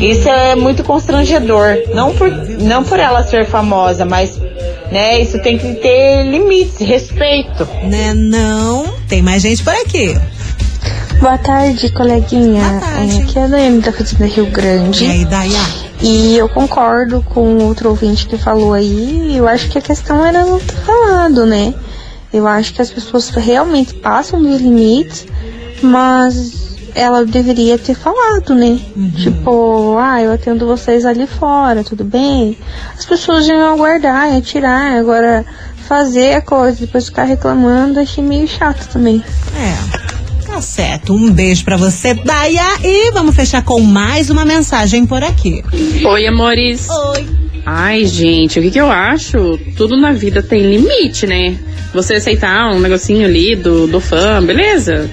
Isso 0.02 0.28
é 0.28 0.54
muito 0.54 0.84
constrangedor. 0.84 1.78
Não 1.96 2.14
por, 2.14 2.30
não 2.30 2.84
por 2.84 3.00
ela 3.00 3.24
ser 3.24 3.46
famosa, 3.46 4.04
mas 4.04 4.38
né, 4.92 5.18
isso 5.22 5.42
tem 5.42 5.58
que 5.58 5.76
ter 5.76 6.24
limites, 6.24 6.80
respeito. 6.80 7.66
Né, 7.84 8.14
não. 8.14 8.86
Tem 9.08 9.22
mais 9.22 9.44
gente 9.44 9.64
por 9.64 9.74
aqui. 9.74 10.14
Boa 11.20 11.38
tarde, 11.38 11.92
coleguinha. 11.92 12.62
Boa 12.64 12.80
tarde. 12.80 13.22
Aqui 13.24 13.40
é 13.40 13.44
a 13.44 13.48
Daiane 13.48 13.82
da 13.82 13.92
Fazenda 13.92 14.26
Rio 14.26 14.46
Grande. 14.52 15.04
E 15.04 15.12
aí, 15.12 15.26
Daya? 15.26 15.60
E 16.00 16.38
eu 16.38 16.48
concordo 16.48 17.24
com 17.24 17.56
o 17.56 17.64
outro 17.64 17.90
ouvinte 17.90 18.28
que 18.28 18.38
falou 18.38 18.74
aí. 18.74 19.36
Eu 19.36 19.48
acho 19.48 19.68
que 19.68 19.80
a 19.80 19.82
questão 19.82 20.24
era 20.24 20.46
não 20.46 20.60
ter 20.60 20.76
falado, 20.76 21.46
né? 21.46 21.74
Eu 22.32 22.48
acho 22.48 22.72
que 22.74 22.82
as 22.84 22.92
pessoas 22.92 23.30
realmente 23.30 23.96
passam 23.96 24.42
dos 24.42 24.62
limites, 24.62 25.26
mas 25.82 26.68
ela 26.94 27.26
deveria 27.26 27.80
ter 27.80 27.96
falado, 27.96 28.54
né? 28.54 28.80
Uhum. 28.96 29.12
Tipo, 29.12 29.98
ah, 29.98 30.22
eu 30.22 30.32
atendo 30.32 30.68
vocês 30.68 31.04
ali 31.04 31.26
fora, 31.26 31.84
tudo 31.84 32.04
bem? 32.04 32.58
As 32.96 33.06
pessoas 33.06 33.48
iam 33.48 33.74
aguardar, 33.74 34.32
iam 34.32 34.42
tirar, 34.42 35.00
agora 35.00 35.44
fazer 35.88 36.34
a 36.34 36.42
coisa, 36.42 36.82
depois 36.82 37.06
ficar 37.06 37.24
reclamando, 37.24 38.00
achei 38.00 38.24
meio 38.24 38.48
chato 38.48 38.88
também. 38.90 39.24
É. 39.56 39.97
Tá 40.58 40.62
certo. 40.62 41.14
Um 41.14 41.30
beijo 41.30 41.64
para 41.64 41.78
você, 41.78 42.16
Daya. 42.16 42.80
E 42.84 43.12
vamos 43.12 43.36
fechar 43.36 43.64
com 43.64 43.80
mais 43.80 44.32
uma 44.32 44.44
mensagem 44.44 45.06
por 45.06 45.24
aqui. 45.24 45.64
Oi, 46.04 46.26
amores. 46.26 46.90
Oi. 46.90 47.28
Ai, 47.64 48.06
gente, 48.06 48.58
o 48.58 48.64
que, 48.64 48.72
que 48.72 48.82
eu 48.82 48.90
acho? 48.90 49.60
Tudo 49.76 49.96
na 49.96 50.14
vida 50.14 50.42
tem 50.42 50.64
limite, 50.64 51.28
né? 51.28 51.60
Você 51.94 52.16
aceitar 52.16 52.72
um 52.74 52.80
negocinho 52.80 53.28
ali 53.28 53.56
do, 53.56 53.86
do 53.86 54.02
fã, 54.02 54.44
beleza? 54.44 55.08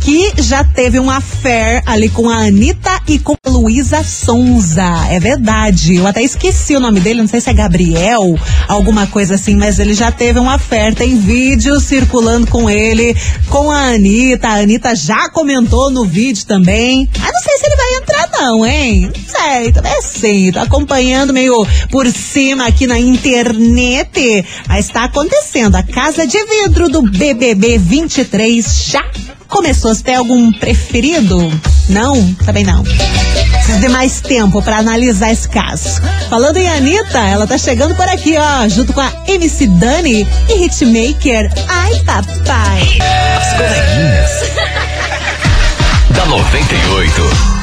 que 0.02 0.34
já 0.42 0.64
teve 0.64 1.00
um 1.00 1.10
affair 1.10 1.82
ali 1.86 2.10
com 2.10 2.30
a 2.30 2.38
Anitta 2.48 3.02
e 3.08 3.20
com 3.20 3.36
a 3.46 3.50
Luísa 3.50 4.04
Sonza. 4.04 5.08
É 5.10 5.20
verdade. 5.20 5.96
Eu 5.96 6.08
até 6.08 6.22
esqueci 6.22 6.76
o 6.76 6.80
nome 6.80 7.00
dele, 7.00 7.22
não 7.22 7.28
sei 7.28 7.42
se 7.42 7.50
é 7.50 7.54
Gabriel, 7.54 8.38
alguma 8.68 9.08
coisa 9.08 9.36
assim, 9.36 9.56
mas 9.56 9.80
ele 9.80 9.94
já 9.94 10.12
teve 10.12 10.40
um 10.40 10.50
affair. 10.50 10.94
Tem 10.96 11.18
vídeo 11.18 11.80
circulando 11.80 12.48
com 12.48 12.70
ele, 12.70 13.16
com 13.50 13.72
a 13.72 13.94
Anitta. 13.94 14.48
A 14.48 14.60
Anitta 14.62 14.96
já 14.96 15.30
comentou 15.30 15.90
no 15.90 16.06
vídeo 16.06 16.46
também. 16.46 17.10
Ah, 17.22 17.32
não 17.32 17.42
sei 17.42 17.58
se 17.58 17.66
ele 17.66 17.76
vai 17.76 17.96
entrar, 17.96 18.30
não, 18.40 18.66
hein? 18.66 19.12
Não 19.16 19.24
sei, 19.28 19.72
também 19.72 19.94
assim. 19.98 20.52
Tô 20.52 20.60
acompanhando 20.60 21.34
meio 21.34 21.66
por 21.90 22.08
cima 22.08 22.68
aqui 22.68 22.86
na 22.86 23.00
internet. 23.00 24.46
Mas 24.68 24.86
está 24.86 25.06
acontecendo. 25.06 25.76
A 25.76 25.84
casa 25.84 26.26
de 26.28 26.38
vidro 26.46 26.90
do 26.90 27.02
BBB 27.40 27.78
23 27.78 28.86
já 28.88 29.02
começou. 29.48 29.96
Você 29.96 30.04
tem 30.04 30.16
algum 30.16 30.52
preferido? 30.52 31.50
Não? 31.88 32.34
Também 32.46 32.66
não. 32.66 32.84
Preciso 32.84 33.80
de 33.80 33.88
mais 33.88 34.20
tempo 34.20 34.62
para 34.62 34.78
analisar 34.78 35.32
esse 35.32 35.48
caso. 35.48 36.02
Falando 36.30 36.58
em 36.58 36.68
Anitta, 36.68 37.18
ela 37.20 37.48
tá 37.48 37.58
chegando 37.58 37.96
por 37.96 38.10
aqui, 38.10 38.36
ó, 38.38 38.68
junto 38.68 38.92
com 38.92 39.00
a 39.00 39.12
MC 39.26 39.68
Dani 39.68 40.28
e 40.50 40.66
Hitmaker. 40.66 41.50
Ai, 41.70 41.96
papai. 42.04 42.98
As 43.38 43.54
coleguinhas. 43.54 44.32
da 46.14 46.26
98. 46.26 47.59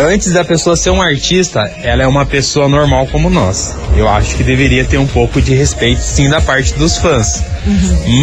antes 0.00 0.32
da 0.32 0.44
pessoa 0.44 0.76
ser 0.76 0.90
um 0.90 1.00
artista, 1.00 1.60
ela 1.82 2.02
é 2.02 2.06
uma 2.06 2.26
pessoa 2.26 2.68
normal 2.68 3.06
como 3.06 3.30
nós. 3.30 3.74
Eu 3.96 4.08
acho 4.08 4.36
que 4.36 4.42
deveria 4.42 4.84
ter 4.84 4.98
um 4.98 5.06
pouco 5.06 5.40
de 5.40 5.54
respeito, 5.54 6.02
sim, 6.02 6.28
da 6.28 6.40
parte 6.40 6.74
dos 6.74 6.98
fãs. 6.98 7.42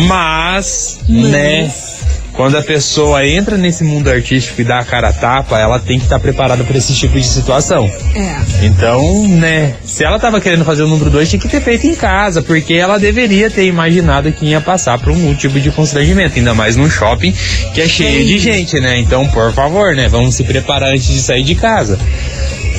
Mas, 0.08 1.00
né, 1.08 1.72
quando 2.40 2.56
a 2.56 2.62
pessoa 2.62 3.28
entra 3.28 3.58
nesse 3.58 3.84
mundo 3.84 4.10
artístico 4.10 4.62
e 4.62 4.64
dá 4.64 4.80
a 4.80 4.86
cara 4.86 5.10
a 5.10 5.14
tapa, 5.14 5.60
ela 5.60 5.78
tem 5.78 6.00
que 6.00 6.06
estar 6.06 6.18
preparada 6.20 6.64
para 6.64 6.78
esse 6.78 6.94
tipo 6.94 7.20
de 7.20 7.28
situação. 7.28 7.92
É. 8.16 8.66
Então, 8.66 9.28
né, 9.28 9.76
se 9.84 10.06
ela 10.06 10.18
tava 10.18 10.40
querendo 10.40 10.64
fazer 10.64 10.84
o 10.84 10.88
número 10.88 11.10
2, 11.10 11.30
tinha 11.30 11.38
que 11.38 11.50
ter 11.50 11.60
feito 11.60 11.86
em 11.86 11.94
casa, 11.94 12.42
porque 12.42 12.76
ela 12.76 12.98
deveria 12.98 13.50
ter 13.50 13.66
imaginado 13.66 14.32
que 14.32 14.46
ia 14.46 14.62
passar 14.62 14.98
por 15.00 15.12
um 15.12 15.36
tipo 15.36 15.60
de 15.60 15.70
constrangimento, 15.70 16.38
ainda 16.38 16.54
mais 16.54 16.78
num 16.78 16.90
shopping 16.90 17.34
que 17.74 17.82
é 17.82 17.90
cheio 17.90 18.26
de 18.26 18.40
gente, 18.40 18.80
né? 18.80 18.98
Então, 18.98 19.28
por 19.28 19.52
favor, 19.52 19.94
né, 19.94 20.08
vamos 20.08 20.34
se 20.34 20.46
preparar 20.46 20.94
antes 20.94 21.08
de 21.08 21.20
sair 21.20 21.44
de 21.44 21.56
casa. 21.56 22.00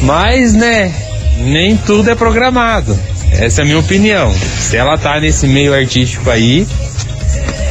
Mas, 0.01 0.55
né, 0.55 0.91
nem 1.37 1.77
tudo 1.77 2.09
é 2.09 2.15
programado. 2.15 2.99
Essa 3.33 3.61
é 3.61 3.63
a 3.63 3.67
minha 3.67 3.79
opinião. 3.79 4.33
Se 4.59 4.79
ela 4.79 4.97
tá 4.97 5.21
nesse 5.21 5.47
meio 5.47 5.75
artístico 5.75 6.31
aí, 6.31 6.67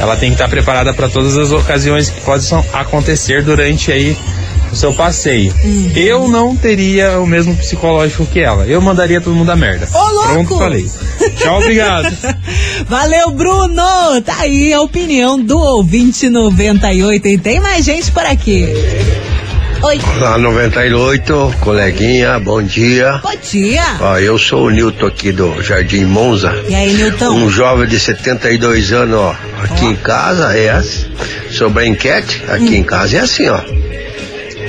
ela 0.00 0.16
tem 0.16 0.30
que 0.30 0.34
estar 0.34 0.48
preparada 0.48 0.94
para 0.94 1.08
todas 1.08 1.36
as 1.36 1.52
ocasiões 1.52 2.08
que 2.08 2.22
possam 2.22 2.64
acontecer 2.72 3.44
durante 3.44 3.92
aí 3.92 4.16
o 4.72 4.76
seu 4.76 4.94
passeio. 4.94 5.54
Eu 5.94 6.26
não 6.26 6.56
teria 6.56 7.20
o 7.20 7.26
mesmo 7.26 7.54
psicológico 7.54 8.24
que 8.24 8.40
ela. 8.40 8.66
Eu 8.66 8.80
mandaria 8.80 9.20
todo 9.20 9.34
mundo 9.34 9.50
a 9.50 9.56
merda. 9.56 9.86
Ô, 9.92 9.98
louco! 9.98 10.28
Pronto, 10.32 10.58
falei. 10.58 10.90
Tchau, 11.36 11.58
obrigado. 11.58 12.16
Valeu, 12.88 13.30
Bruno! 13.32 14.22
Tá 14.24 14.36
aí 14.38 14.72
a 14.72 14.80
opinião 14.80 15.38
do 15.38 15.58
ouvinte 15.58 16.30
98 16.30 17.28
e 17.28 17.38
tem 17.38 17.60
mais 17.60 17.84
gente 17.84 18.10
por 18.10 18.24
aqui. 18.24 18.66
Oi. 19.82 19.98
Olá, 20.18 20.36
98, 20.36 21.54
coleguinha, 21.60 22.38
bom 22.38 22.62
dia. 22.62 23.18
Bom 23.22 23.34
dia. 23.42 23.82
Ó, 24.00 24.18
eu 24.18 24.38
sou 24.38 24.66
o 24.66 24.70
Nilton 24.70 25.06
aqui 25.06 25.32
do 25.32 25.62
Jardim 25.62 26.04
Monza. 26.04 26.52
E 26.68 26.74
aí, 26.74 26.92
Nilton? 26.92 27.30
Um 27.30 27.48
jovem 27.48 27.88
de 27.88 27.98
72 27.98 28.92
anos, 28.92 29.16
ó. 29.16 29.34
Aqui 29.62 29.86
em 29.86 29.96
casa 29.96 30.54
é 30.54 30.68
assim. 30.70 31.06
Sobre 31.50 31.84
a 31.84 31.86
enquete, 31.86 32.42
aqui 32.48 32.76
em 32.76 32.82
casa 32.82 33.16
é 33.16 33.20
assim, 33.20 33.48
ó. 33.48 33.60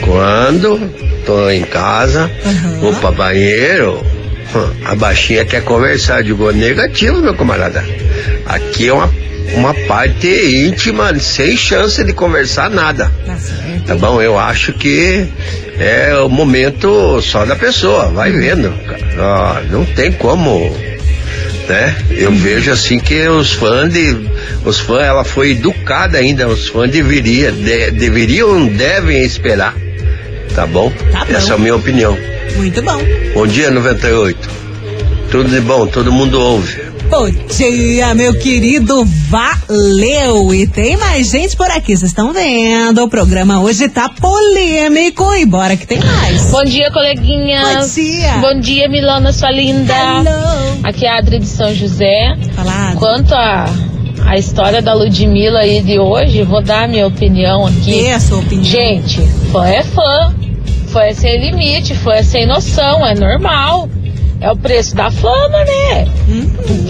Quando 0.05 0.79
tô 1.25 1.49
em 1.49 1.63
casa, 1.63 2.31
vou 2.79 2.93
pra 2.93 3.11
banheiro, 3.11 4.01
hum, 4.55 4.69
a 4.85 4.95
baixinha 4.95 5.43
quer 5.43 5.63
conversar. 5.63 6.23
Digo, 6.23 6.49
negativo, 6.51 7.21
meu 7.21 7.35
camarada. 7.35 7.83
Aqui 8.45 8.87
é 8.87 8.93
uma, 8.93 9.11
uma 9.53 9.73
parte 9.87 10.27
íntima, 10.67 11.17
sem 11.19 11.55
chance 11.57 12.03
de 12.03 12.13
conversar 12.13 12.69
nada. 12.69 13.11
Tá 13.85 13.95
bom? 13.95 14.21
Eu 14.21 14.37
acho 14.39 14.73
que 14.73 15.25
é 15.79 16.15
o 16.17 16.29
momento 16.29 17.21
só 17.21 17.45
da 17.45 17.55
pessoa, 17.55 18.09
vai 18.09 18.31
vendo. 18.31 18.71
cara. 18.85 19.01
Ó, 19.19 19.61
não 19.71 19.85
tem 19.85 20.11
como 20.11 20.75
né? 21.67 21.95
Eu 22.09 22.31
vejo 22.31 22.69
assim 22.71 22.99
que 22.99 23.25
os 23.27 23.53
fãs 23.53 23.93
de, 23.93 24.17
os 24.65 24.79
fãs, 24.79 25.03
ela 25.03 25.23
foi 25.23 25.51
educada 25.51 26.17
ainda, 26.17 26.47
os 26.47 26.67
fãs 26.67 26.91
deveria, 26.91 27.49
de- 27.51 27.91
deveriam, 27.91 28.65
devem 28.67 29.21
esperar, 29.23 29.73
tá 30.53 30.65
bom? 30.67 30.91
Essa 31.29 31.53
é 31.53 31.55
a 31.55 31.57
minha 31.57 31.75
opinião. 31.75 32.17
Muito 32.57 32.81
bom. 32.81 32.99
Bom 33.33 33.47
dia 33.47 33.71
98. 33.71 34.49
Tudo 35.29 35.49
de 35.49 35.61
bom, 35.61 35.87
todo 35.87 36.11
mundo 36.11 36.41
ouve. 36.41 36.90
Bom 37.11 37.29
dia, 37.29 38.15
meu 38.15 38.33
querido. 38.39 39.03
Valeu! 39.27 40.55
E 40.55 40.65
tem 40.65 40.95
mais 40.95 41.29
gente 41.29 41.57
por 41.57 41.69
aqui, 41.69 41.87
vocês 41.87 42.11
estão 42.11 42.31
vendo. 42.31 43.03
O 43.03 43.09
programa 43.09 43.59
hoje 43.59 43.89
tá 43.89 44.07
polêmico 44.07 45.33
e 45.35 45.45
bora 45.45 45.75
que 45.75 45.85
tem 45.85 45.99
mais. 45.99 46.49
Bom 46.51 46.63
dia, 46.63 46.89
coleguinhas. 46.89 47.97
Bom 47.97 48.01
dia. 48.01 48.37
Bom 48.37 48.59
dia, 48.61 48.87
Milana, 48.87 49.33
sua 49.33 49.51
linda. 49.51 49.93
Aqui 50.83 51.05
é 51.05 51.09
a 51.09 51.17
Adri 51.17 51.39
de 51.39 51.47
São 51.47 51.75
José. 51.75 52.33
Quanto 52.97 53.35
a, 53.35 53.65
a 54.25 54.37
história 54.37 54.81
da 54.81 54.93
Ludmilla 54.93 55.59
aí 55.59 55.81
de 55.81 55.99
hoje, 55.99 56.43
vou 56.43 56.63
dar 56.63 56.85
a 56.85 56.87
minha 56.87 57.05
opinião 57.05 57.67
aqui. 57.67 58.03
Dê 58.03 58.11
a 58.11 58.21
sua 58.21 58.39
opinião. 58.39 58.63
Gente, 58.63 59.19
fã 59.51 59.67
é 59.67 59.83
fã. 59.83 60.33
Fã 60.87 61.01
é 61.01 61.13
sem 61.13 61.41
limite, 61.41 61.93
fã 61.93 62.13
é 62.13 62.23
sem 62.23 62.47
noção, 62.47 63.05
é 63.05 63.13
normal. 63.13 63.89
É 64.41 64.51
o 64.51 64.55
preço 64.55 64.95
da 64.95 65.11
fama, 65.11 65.59
né? 65.63 66.05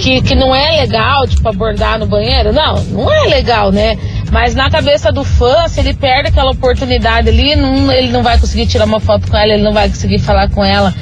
Que, 0.02 0.22
que 0.22 0.36
não 0.36 0.56
é 0.56 0.80
legal, 0.82 1.28
tipo, 1.28 1.48
abordar 1.50 2.00
no 2.00 2.06
banheiro. 2.06 2.54
Não, 2.54 2.82
não 2.86 3.12
é 3.12 3.28
legal, 3.28 3.72
né? 3.74 3.98
Mas 4.32 4.56
na 4.56 4.70
cabeça 4.72 5.12
do 5.12 5.26
fã, 5.26 5.68
se 5.68 5.82
ele 5.82 5.94
perde 5.94 6.30
aquela 6.30 6.52
oportunidade 6.52 7.28
ali, 7.28 7.54
não- 7.58 7.92
ele 7.92 8.08
não 8.10 8.24
vai 8.24 8.40
conseguir 8.40 8.68
tirar 8.68 8.86
uma 8.86 9.02
foto 9.02 9.30
com 9.30 9.36
ela, 9.36 9.54
ele 9.54 9.64
não 9.64 9.74
vai 9.74 9.90
conseguir 9.90 10.20
falar 10.20 10.50
com 10.50 10.64
ela. 10.64 10.94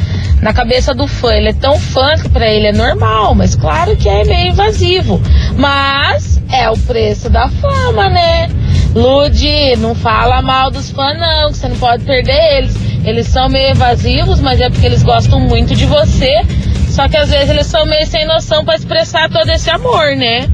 Na 0.42 0.52
cabeça 0.52 0.94
do 0.96 1.06
fã, 1.06 1.36
ele 1.36 1.50
é 1.50 1.54
tão 1.54 1.78
fã 1.78 2.16
que 2.16 2.28
pra 2.30 2.48
ele 2.48 2.68
é 2.68 2.72
normal, 2.74 3.36
mas 3.36 3.54
claro 3.56 3.96
que 3.96 4.10
é 4.10 4.24
meio 4.24 4.50
invasivo. 4.52 5.22
Mas 5.56 6.42
é 6.52 6.68
o 6.70 6.78
preço 6.80 7.30
da 7.30 7.48
fama, 7.50 8.10
né? 8.10 8.50
Lude, 8.94 9.76
não 9.78 9.94
fala 9.94 10.42
mal 10.42 10.72
dos 10.72 10.90
fãs 10.92 11.18
não, 11.20 11.52
que 11.52 11.58
você 11.58 11.68
não 11.68 11.78
pode 11.78 12.04
perder 12.04 12.58
eles. 12.58 12.76
Eles 13.06 13.28
são 13.28 13.48
meio 13.50 13.70
evasivos, 13.70 14.40
mas 14.40 14.60
é 14.60 14.70
porque 14.70 14.86
eles 14.86 15.04
gostam 15.04 15.40
muito 15.40 15.76
de 15.76 15.86
você. 15.86 16.42
Só 16.90 17.08
que 17.08 17.16
às 17.16 17.30
vezes 17.30 17.50
eles 17.50 17.68
são 17.68 17.86
meio 17.86 18.06
sem 18.08 18.26
noção 18.26 18.66
pra 18.66 18.76
expressar 18.76 19.30
todo 19.30 19.50
esse 19.50 19.70
amor, 19.70 20.16
né? 20.16 20.48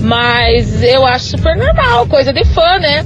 Mas 0.00 0.82
eu 0.82 1.06
acho 1.06 1.26
super 1.26 1.56
normal, 1.56 2.06
coisa 2.06 2.32
de 2.32 2.44
fã, 2.46 2.78
né? 2.78 3.04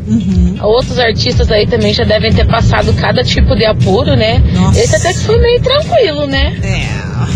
Outros 0.63 0.99
artistas 0.99 1.51
aí 1.51 1.67
também 1.67 1.93
já 1.93 2.05
devem 2.05 2.33
ter 2.33 2.47
passado 2.47 2.93
cada 2.95 3.23
tipo 3.23 3.55
de 3.55 3.65
apuro, 3.65 4.17
né? 4.17 4.43
Esse 4.77 4.97
até 4.97 5.13
que 5.13 5.21
foi 5.21 5.39
meio 5.39 5.61
tranquilo, 5.61 6.27
né? 6.27 6.57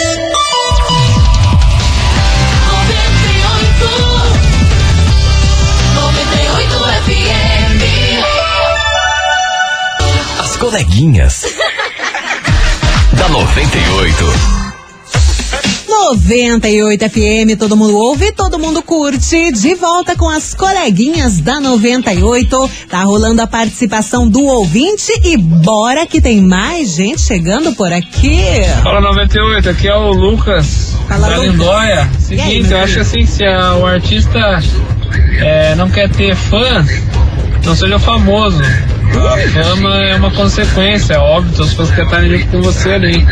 As 10.38 10.56
coleguinhas. 10.56 11.44
Da 13.26 13.32
98. 13.32 14.24
98 15.88 17.10
FM, 17.10 17.58
todo 17.58 17.76
mundo 17.76 17.96
ouve, 17.96 18.30
todo 18.32 18.58
mundo 18.58 18.82
curte. 18.82 19.50
De 19.52 19.74
volta 19.74 20.14
com 20.14 20.28
as 20.28 20.54
coleguinhas 20.54 21.40
da 21.40 21.58
98. 21.60 22.70
Tá 22.88 23.02
rolando 23.02 23.42
a 23.42 23.46
participação 23.46 24.28
do 24.28 24.44
ouvinte 24.44 25.12
e 25.24 25.36
bora 25.36 26.06
que 26.06 26.20
tem 26.20 26.40
mais 26.40 26.90
gente 26.94 27.20
chegando 27.20 27.72
por 27.74 27.92
aqui. 27.92 28.40
Fala 28.82 29.00
98, 29.00 29.70
aqui 29.70 29.88
é 29.88 29.94
o 29.96 30.10
Lucas 30.12 30.94
Fala, 31.08 31.28
da. 31.28 31.38
Lindóia. 31.38 32.02
Aí, 32.02 32.20
Seguinte, 32.22 32.68
meu 32.68 32.78
eu 32.78 32.84
acho 32.84 33.00
assim, 33.00 33.26
se 33.26 33.44
a- 33.44 33.74
o 33.76 33.86
artista 33.86 34.62
é, 35.40 35.74
não 35.74 35.90
quer 35.90 36.08
ter 36.10 36.36
fã, 36.36 36.84
não 37.64 37.74
seja 37.74 37.98
famoso. 37.98 38.62
A 39.14 39.64
fama 39.64 39.94
é 40.04 40.16
uma 40.16 40.30
consequência, 40.30 41.14
é 41.14 41.18
óbvio, 41.18 41.64
os 41.64 41.72
fãs 41.72 41.90
querem 41.90 42.04
estar 42.04 42.24
junto 42.24 42.46
com 42.48 42.62
você 42.62 42.90
ali. 42.90 43.26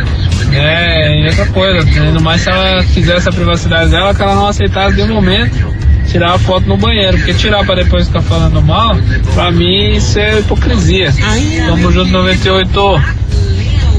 É, 0.53 1.21
e 1.21 1.27
outra 1.27 1.47
coisa, 1.47 2.01
ainda 2.01 2.21
mais 2.21 2.43
se 2.43 2.51
ela 2.51 2.85
quisesse 2.85 3.29
a 3.29 3.33
privacidade 3.33 3.91
dela, 3.91 4.15
que 4.15 4.23
ela 4.23 4.35
não 4.35 4.47
aceitasse 4.47 4.97
de 4.97 5.05
momento 5.05 5.75
tirar 6.11 6.35
a 6.35 6.39
foto 6.39 6.67
no 6.69 6.77
banheiro, 6.77 7.17
porque 7.17 7.35
tirar 7.35 7.65
pra 7.65 7.75
depois 7.75 8.07
ficar 8.07 8.23
falando 8.23 8.63
mal, 8.63 8.95
pra 9.35 9.51
mim 9.51 9.93
isso 9.97 10.19
é 10.19 10.39
hipocrisia. 10.39 11.13
Tamo 11.67 11.91
junto 11.91 12.11
98. 12.11 13.03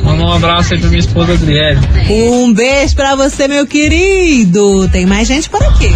Manda 0.03 0.23
um 0.23 0.31
abraço 0.31 0.73
aí 0.73 0.79
pra 0.79 0.87
minha 0.89 0.99
esposa 0.99 1.33
Adriele. 1.33 1.79
Um 2.09 2.53
beijo 2.53 2.95
pra 2.95 3.15
você, 3.15 3.47
meu 3.47 3.65
querido. 3.65 4.87
Tem 4.89 5.05
mais 5.05 5.27
gente 5.27 5.49
por 5.49 5.61
aqui. 5.63 5.91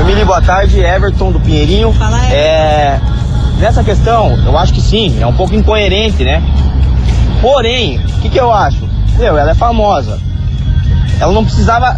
Emílio, 0.00 0.24
boa 0.24 0.40
tarde. 0.40 0.80
Everton 0.80 1.32
do 1.32 1.40
Pinheirinho. 1.40 1.92
Fala, 1.92 2.24
é, 2.32 3.00
Nessa 3.62 3.84
questão, 3.84 4.36
eu 4.44 4.58
acho 4.58 4.72
que 4.72 4.80
sim, 4.80 5.22
é 5.22 5.26
um 5.26 5.34
pouco 5.34 5.54
incoerente, 5.54 6.24
né? 6.24 6.42
Porém, 7.40 7.96
o 7.96 8.20
que, 8.20 8.28
que 8.28 8.40
eu 8.40 8.52
acho? 8.52 8.88
Meu, 9.16 9.38
ela 9.38 9.52
é 9.52 9.54
famosa. 9.54 10.18
Ela 11.20 11.32
não 11.32 11.44
precisava 11.44 11.96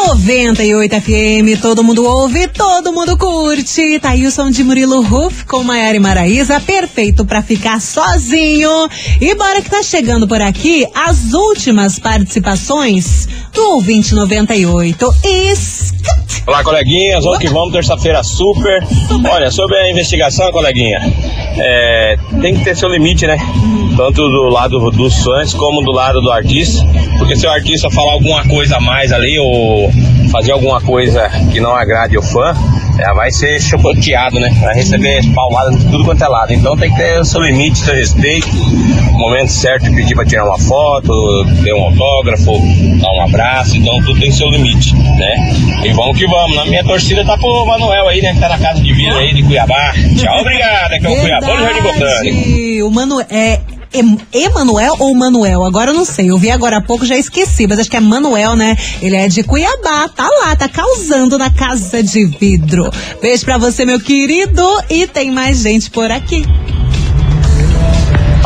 98 0.04 1.00
FM, 1.00 1.60
todo 1.60 1.82
mundo 1.82 2.04
ouve, 2.06 2.46
todo 2.48 2.92
mundo 2.92 3.16
curte. 3.16 3.98
Thailson 3.98 4.50
de 4.50 4.62
Murilo 4.62 5.00
Ruff 5.00 5.46
com 5.46 5.64
Maiara 5.64 5.96
e 5.96 5.98
Maraíza, 5.98 6.60
perfeito 6.60 7.24
pra 7.24 7.42
ficar 7.42 7.80
sozinho. 7.80 8.88
E 9.20 9.34
bora 9.34 9.62
que 9.62 9.70
tá 9.70 9.82
chegando 9.82 10.28
por 10.28 10.40
aqui 10.40 10.86
as 10.94 11.32
últimas 11.32 11.98
participações 11.98 13.26
do 13.54 13.70
ouvinte 13.70 14.14
98. 14.14 15.14
Escute. 15.24 16.44
Olá, 16.46 16.62
coleguinhas. 16.62 17.24
Vamos 17.24 17.38
que 17.38 17.48
vamos, 17.48 17.72
terça-feira 17.72 18.22
super. 18.22 18.86
Olha, 19.28 19.50
sobre 19.50 19.76
a 19.78 19.90
investigação, 19.90 20.52
coleguinha, 20.52 21.00
é, 21.56 22.16
tem 22.40 22.54
que 22.54 22.62
ter 22.62 22.76
seu 22.76 22.88
limite, 22.88 23.26
né? 23.26 23.36
Tanto 23.96 24.28
do 24.28 24.50
lado 24.50 24.90
dos 24.90 25.16
fãs 25.24 25.54
como 25.54 25.82
do 25.82 25.90
lado 25.90 26.20
do 26.20 26.30
artista. 26.30 26.84
Porque 27.18 27.34
se 27.34 27.46
o 27.46 27.50
artista 27.50 27.90
falar 27.90 28.12
alguma 28.12 28.46
coisa 28.46 28.76
a 28.76 28.80
mais 28.80 29.10
ali 29.10 29.38
ou 29.38 29.85
fazer 30.30 30.52
alguma 30.52 30.80
coisa 30.80 31.28
que 31.52 31.60
não 31.60 31.74
agrade 31.74 32.16
o 32.18 32.22
fã, 32.22 32.54
é, 32.98 33.14
vai 33.14 33.30
ser 33.30 33.60
chocoteado, 33.60 34.40
né? 34.40 34.48
Vai 34.60 34.74
receber 34.74 35.20
pauladas 35.34 35.78
de 35.78 35.84
tudo 35.90 36.04
quanto 36.04 36.22
é 36.24 36.28
lado. 36.28 36.52
Então 36.52 36.76
tem 36.76 36.90
que 36.90 36.96
ter 36.96 37.20
o 37.20 37.24
seu 37.24 37.42
limite, 37.42 37.78
seu 37.78 37.94
respeito. 37.94 38.48
O 38.48 39.18
momento 39.18 39.50
certo 39.50 39.84
de 39.84 39.94
pedir 39.94 40.14
pra 40.14 40.24
tirar 40.24 40.44
uma 40.44 40.58
foto, 40.58 41.12
ter 41.62 41.74
um 41.74 41.84
autógrafo, 41.84 42.52
dar 43.00 43.12
um 43.12 43.20
abraço. 43.22 43.76
Então 43.76 43.98
tudo 44.02 44.18
tem 44.18 44.30
seu 44.30 44.48
limite, 44.48 44.94
né? 44.94 45.82
E 45.84 45.92
vamos 45.92 46.18
que 46.18 46.26
vamos. 46.26 46.56
Na 46.56 46.64
minha 46.64 46.84
torcida 46.84 47.24
tá 47.24 47.36
pro 47.36 47.66
Manuel 47.66 48.08
aí, 48.08 48.22
né? 48.22 48.34
Que 48.34 48.40
tá 48.40 48.48
na 48.48 48.58
casa 48.58 48.80
de 48.80 48.92
vida 48.92 49.16
aí 49.16 49.34
de 49.34 49.42
Cuiabá. 49.42 49.92
Tchau, 50.16 50.40
obrigado. 50.40 50.92
É 50.92 50.98
que 50.98 51.06
é 51.06 51.10
o 51.10 51.16
Cuiabá 51.16 51.46
do 51.46 51.62
Jardim 51.62 51.82
Botânico. 51.82 52.86
O 52.86 52.90
Mano 52.90 53.20
é 53.20 53.60
Emanuel 54.32 54.96
ou 54.98 55.14
Manuel? 55.14 55.64
Agora 55.64 55.90
eu 55.90 55.94
não 55.94 56.04
sei. 56.04 56.30
Eu 56.30 56.38
vi 56.38 56.50
agora 56.50 56.78
há 56.78 56.80
pouco, 56.80 57.04
já 57.04 57.16
esqueci, 57.16 57.66
mas 57.66 57.78
acho 57.78 57.90
que 57.90 57.96
é 57.96 58.00
Manuel, 58.00 58.56
né? 58.56 58.76
Ele 59.00 59.16
é 59.16 59.28
de 59.28 59.42
Cuiabá, 59.42 60.08
tá 60.08 60.28
lá, 60.40 60.56
tá 60.56 60.68
causando 60.68 61.38
na 61.38 61.50
casa 61.50 62.02
de 62.02 62.24
vidro. 62.24 62.90
Beijo 63.20 63.44
pra 63.44 63.58
você, 63.58 63.84
meu 63.84 64.00
querido. 64.00 64.62
E 64.90 65.06
tem 65.06 65.30
mais 65.30 65.58
gente 65.58 65.90
por 65.90 66.10
aqui. 66.10 66.44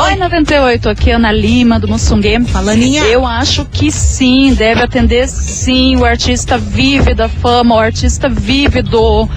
Oi, 0.02 0.16
98, 0.16 0.88
aqui 0.88 1.10
é 1.10 1.14
Ana 1.14 1.30
Lima, 1.30 1.78
do 1.78 1.86
Mussungue. 1.86 2.42
Fala, 2.46 2.72
Aninha. 2.72 3.04
Eu 3.04 3.26
acho 3.26 3.66
que 3.66 3.90
sim, 3.90 4.54
deve 4.54 4.80
atender 4.80 5.28
sim. 5.28 5.96
O 5.96 6.04
artista 6.06 6.56
vive 6.56 7.12
da 7.12 7.28
fama, 7.28 7.74
o 7.74 7.78
artista 7.78 8.26
vive 8.26 8.80
do, 8.80 9.28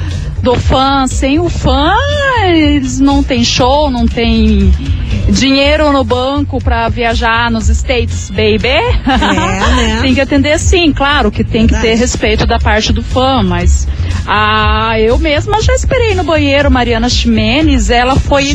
do 0.41 0.55
fã. 0.55 1.05
Sem 1.05 1.37
o 1.37 1.49
fã, 1.49 1.93
eles 2.45 2.99
não 2.99 3.21
tem 3.21 3.43
show, 3.43 3.91
não 3.91 4.07
tem 4.07 4.71
dinheiro 5.29 5.91
no 5.91 6.03
banco 6.03 6.61
pra 6.61 6.89
viajar 6.89 7.49
nos 7.49 7.69
States, 7.69 8.29
baby. 8.29 8.67
né? 8.67 9.99
tem 10.01 10.13
que 10.13 10.21
atender 10.21 10.59
sim, 10.59 10.91
claro 10.91 11.31
que 11.31 11.43
tem 11.43 11.67
que 11.67 11.79
ter 11.79 11.95
respeito 11.95 12.45
da 12.45 12.59
parte 12.59 12.91
do 12.91 13.01
fã, 13.01 13.41
mas 13.41 13.87
ah, 14.27 14.99
eu 14.99 15.17
mesma 15.17 15.61
já 15.61 15.73
esperei 15.73 16.15
no 16.15 16.23
banheiro 16.23 16.69
Mariana 16.69 17.09
Ximenes, 17.09 17.89
ela 17.89 18.15
foi 18.15 18.53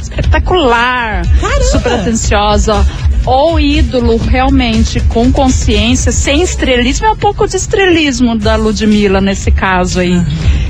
espetacular, 0.00 1.22
super 1.70 1.92
atenciosa. 1.92 2.86
Ou 3.24 3.58
ídolo 3.58 4.16
realmente 4.18 5.00
com 5.00 5.32
consciência, 5.32 6.12
sem 6.12 6.42
estrelismo, 6.42 7.06
é 7.06 7.10
um 7.10 7.16
pouco 7.16 7.48
de 7.48 7.56
estrelismo 7.56 8.38
da 8.38 8.54
Ludmilla 8.54 9.20
nesse 9.20 9.50
caso 9.50 9.98
aí. 9.98 10.22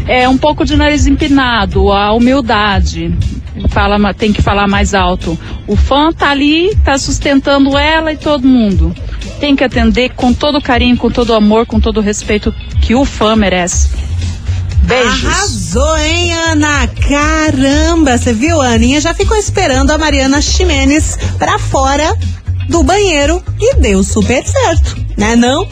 É 0.09 0.26
um 0.26 0.38
pouco 0.38 0.64
de 0.64 0.74
nariz 0.74 1.07
empinado, 1.07 1.92
a 1.92 2.14
humildade. 2.14 3.14
Fala, 3.77 4.15
tem 4.15 4.33
que 4.33 4.41
falar 4.41 4.67
mais 4.67 4.95
alto. 4.95 5.39
O 5.67 5.77
fã 5.77 6.11
tá 6.11 6.31
ali, 6.31 6.75
tá 6.83 6.97
sustentando 6.97 7.77
ela 7.77 8.11
e 8.11 8.17
todo 8.17 8.49
mundo. 8.49 8.97
Tem 9.39 9.55
que 9.55 9.62
atender 9.62 10.15
com 10.17 10.33
todo 10.33 10.62
carinho, 10.62 10.97
com 10.97 11.11
todo 11.11 11.35
amor, 11.35 11.67
com 11.67 11.79
todo 11.79 12.01
respeito 12.01 12.55
que 12.81 12.95
o 12.95 13.05
fã 13.05 13.37
merece. 13.37 13.91
Beijos. 14.79 15.27
Arrasou, 15.27 15.99
hein, 15.99 16.33
Ana? 16.33 16.89
Caramba, 17.07 18.17
você 18.17 18.33
viu? 18.33 18.62
A 18.62 18.69
Aninha 18.69 18.99
já 18.99 19.12
ficou 19.12 19.37
esperando 19.37 19.91
a 19.91 19.99
Mariana 19.99 20.41
Ximenes 20.41 21.19
pra 21.39 21.59
fora 21.59 22.17
do 22.71 22.83
banheiro 22.83 23.45
e 23.61 23.75
deu 23.75 24.03
super 24.03 24.43
certo, 24.43 24.97
né 25.19 25.37
não? 25.37 25.69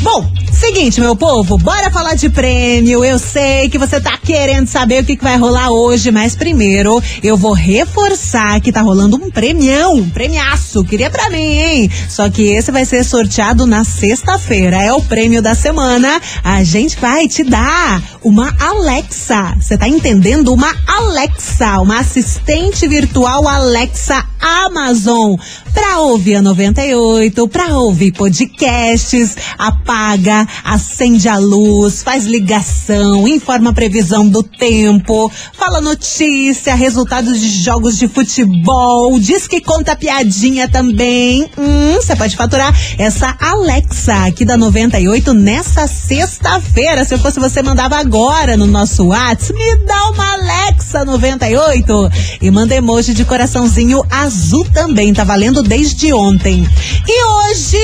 Bom, 0.00 0.26
seguinte, 0.62 1.00
meu 1.00 1.16
povo, 1.16 1.58
bora 1.58 1.90
falar 1.90 2.14
de 2.14 2.30
prêmio. 2.30 3.04
Eu 3.04 3.18
sei 3.18 3.68
que 3.68 3.76
você 3.76 4.00
tá 4.00 4.16
querendo 4.16 4.68
saber 4.68 5.02
o 5.02 5.04
que, 5.04 5.16
que 5.16 5.24
vai 5.24 5.36
rolar 5.36 5.70
hoje, 5.70 6.12
mas 6.12 6.36
primeiro 6.36 7.02
eu 7.20 7.36
vou 7.36 7.52
reforçar 7.52 8.60
que 8.60 8.70
tá 8.70 8.80
rolando 8.80 9.16
um 9.16 9.28
premião, 9.28 9.96
um 9.96 10.08
premiaço. 10.08 10.84
Queria 10.84 11.10
pra 11.10 11.28
mim, 11.30 11.58
hein? 11.58 11.90
Só 12.08 12.30
que 12.30 12.42
esse 12.42 12.70
vai 12.70 12.84
ser 12.84 13.02
sorteado 13.02 13.66
na 13.66 13.82
sexta-feira. 13.82 14.80
É 14.80 14.92
o 14.92 15.02
prêmio 15.02 15.42
da 15.42 15.52
semana. 15.52 16.20
A 16.44 16.62
gente 16.62 16.96
vai 16.96 17.26
te 17.26 17.42
dar 17.42 18.00
uma 18.22 18.54
Alexa. 18.60 19.56
Você 19.60 19.76
tá 19.76 19.88
entendendo? 19.88 20.54
Uma 20.54 20.72
Alexa, 20.86 21.80
uma 21.80 21.98
assistente 21.98 22.86
virtual 22.86 23.48
Alexa 23.48 24.24
Amazon. 24.38 25.34
Pra 25.74 26.00
ouvir 26.00 26.36
a 26.36 26.42
98, 26.42 27.48
pra 27.48 27.78
ouvir 27.78 28.12
podcasts, 28.12 29.36
apaga, 29.56 30.46
acende 30.64 31.28
a 31.28 31.36
luz, 31.38 32.02
faz 32.02 32.24
ligação, 32.24 33.26
informa 33.26 33.70
a 33.70 33.72
previsão 33.72 34.28
do 34.28 34.42
tempo, 34.42 35.30
fala 35.52 35.80
notícia, 35.80 36.74
resultados 36.74 37.40
de 37.40 37.48
jogos 37.48 37.96
de 37.96 38.08
futebol, 38.08 39.18
diz 39.18 39.46
que 39.46 39.60
conta 39.60 39.96
piadinha 39.96 40.68
também. 40.68 41.48
Hum, 41.56 41.94
você 41.94 42.16
pode 42.16 42.36
faturar 42.36 42.74
essa 42.98 43.36
Alexa 43.40 44.26
aqui 44.26 44.44
da 44.44 44.56
98 44.56 45.32
nessa 45.32 45.86
sexta-feira. 45.86 47.04
Se 47.04 47.14
eu 47.14 47.18
fosse 47.18 47.40
você, 47.40 47.62
mandava 47.62 47.96
agora 47.96 48.56
no 48.56 48.66
nosso 48.66 49.06
WhatsApp. 49.06 49.52
Me 49.52 49.86
dá 49.86 50.10
uma 50.10 50.32
Alexa 50.34 51.04
98 51.04 52.10
e 52.40 52.50
manda 52.50 52.74
emoji 52.74 53.14
de 53.14 53.24
coraçãozinho 53.24 54.02
azul 54.10 54.64
também. 54.72 55.12
Tá 55.12 55.24
valendo 55.24 55.62
desde 55.62 56.12
ontem. 56.12 56.68
E 57.06 57.24
hoje 57.24 57.78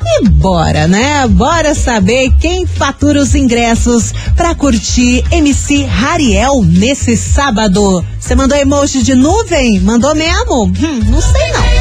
E 0.03 0.29
bora, 0.29 0.87
né? 0.87 1.27
Bora 1.27 1.75
saber 1.75 2.31
quem 2.39 2.65
fatura 2.65 3.19
os 3.19 3.35
ingressos 3.35 4.13
pra 4.35 4.55
curtir 4.55 5.00
MC 5.31 5.83
Rariel 5.83 6.63
nesse 6.63 7.17
sábado. 7.17 8.05
Você 8.19 8.35
mandou 8.35 8.57
emoji 8.57 9.01
de 9.01 9.15
nuvem? 9.15 9.79
Mandou 9.79 10.13
mesmo? 10.13 10.65
Hum, 10.65 11.01
não 11.09 11.21
sei 11.21 11.51
não. 11.51 11.71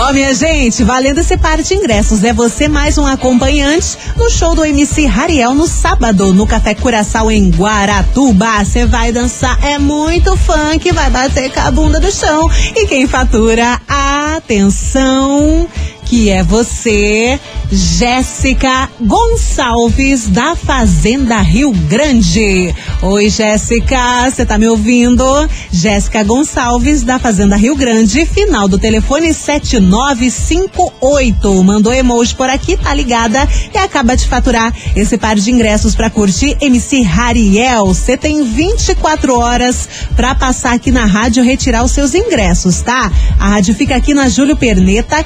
Ó, 0.00 0.08
oh, 0.08 0.12
minha 0.14 0.34
gente, 0.34 0.82
valendo 0.82 1.18
esse 1.18 1.36
par 1.36 1.60
de 1.60 1.74
ingressos. 1.74 2.24
É 2.24 2.32
você 2.32 2.68
mais 2.68 2.96
um 2.96 3.04
acompanhante 3.04 3.98
no 4.16 4.30
show 4.30 4.54
do 4.54 4.64
MC 4.64 5.04
Rariel 5.04 5.52
no 5.54 5.68
sábado, 5.68 6.32
no 6.32 6.46
Café 6.46 6.74
Curaçao 6.74 7.30
em 7.30 7.50
Guaratuba. 7.50 8.64
Você 8.64 8.86
vai 8.86 9.12
dançar, 9.12 9.62
é 9.62 9.78
muito 9.78 10.34
funk, 10.38 10.90
vai 10.92 11.10
bater 11.10 11.52
com 11.52 11.60
a 11.60 11.70
bunda 11.70 12.00
do 12.00 12.10
chão. 12.10 12.48
E 12.74 12.86
quem 12.86 13.06
fatura, 13.06 13.78
atenção, 13.86 15.68
que 16.10 16.28
é 16.28 16.42
você, 16.42 17.40
Jéssica 17.70 18.90
Gonçalves, 19.00 20.26
da 20.26 20.56
Fazenda 20.56 21.40
Rio 21.40 21.70
Grande. 21.70 22.74
Oi, 23.00 23.30
Jéssica, 23.30 24.28
você 24.28 24.44
tá 24.44 24.58
me 24.58 24.66
ouvindo? 24.66 25.24
Jéssica 25.70 26.24
Gonçalves, 26.24 27.04
da 27.04 27.20
Fazenda 27.20 27.54
Rio 27.54 27.76
Grande, 27.76 28.26
final 28.26 28.66
do 28.66 28.76
telefone 28.76 29.32
7958. 29.32 31.62
Mandou 31.62 31.94
emoji 31.94 32.34
por 32.34 32.50
aqui, 32.50 32.76
tá 32.76 32.92
ligada 32.92 33.48
e 33.72 33.78
acaba 33.78 34.16
de 34.16 34.26
faturar 34.26 34.74
esse 34.96 35.16
par 35.16 35.36
de 35.36 35.48
ingressos 35.48 35.94
para 35.94 36.10
curtir 36.10 36.56
MC 36.60 37.02
Rariel. 37.02 37.86
Você 37.86 38.16
tem 38.16 38.42
24 38.42 39.38
horas 39.38 39.88
para 40.16 40.34
passar 40.34 40.74
aqui 40.74 40.90
na 40.90 41.04
rádio 41.04 41.44
retirar 41.44 41.84
os 41.84 41.92
seus 41.92 42.16
ingressos, 42.16 42.82
tá? 42.82 43.12
A 43.38 43.50
rádio 43.50 43.76
fica 43.76 43.94
aqui 43.94 44.12
na 44.12 44.28
Júlio 44.28 44.56
Perneta, 44.56 45.22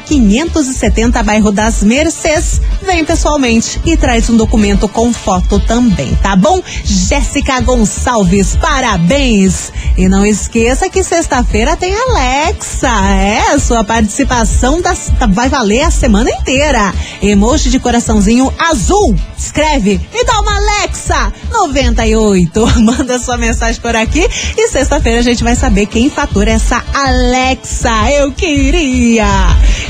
570, 0.75 1.23
bairro 1.23 1.53
das 1.53 1.83
Mercedes 1.83 2.61
vem 2.83 3.05
pessoalmente 3.05 3.81
e 3.85 3.97
traz 3.97 4.29
um 4.29 4.37
documento 4.37 4.89
com 4.89 5.13
foto 5.13 5.61
também, 5.61 6.15
tá 6.17 6.35
bom? 6.35 6.61
Jéssica 6.85 7.61
Gonçalves, 7.61 8.57
parabéns! 8.57 9.73
E 9.97 10.09
não 10.09 10.27
esqueça 10.27 10.91
que 10.91 11.05
sexta-feira 11.05 11.77
tem 11.77 11.95
Alexa. 11.95 12.89
É, 12.89 13.59
sua 13.61 13.85
participação 13.85 14.81
das, 14.81 15.13
vai 15.31 15.49
valer 15.49 15.83
a 15.83 15.91
semana 15.91 16.29
inteira. 16.31 16.93
Emoji 17.23 17.71
de 17.71 17.79
coraçãozinho 17.79 18.53
azul. 18.59 19.15
Escreve 19.39 20.01
e 20.13 20.25
dá 20.25 20.41
uma 20.41 20.57
Alexa 20.57 21.33
98. 21.53 22.67
Manda 22.83 23.21
sua 23.21 23.37
mensagem 23.37 23.81
por 23.81 23.95
aqui 23.95 24.29
e 24.57 24.69
sexta-feira 24.69 25.21
a 25.21 25.23
gente 25.23 25.45
vai 25.45 25.55
saber 25.55 25.87
quem 25.87 26.11
fatura 26.11 26.51
essa 26.51 26.83
Alexa. 26.93 28.11
Eu 28.11 28.33
queria. 28.33 29.27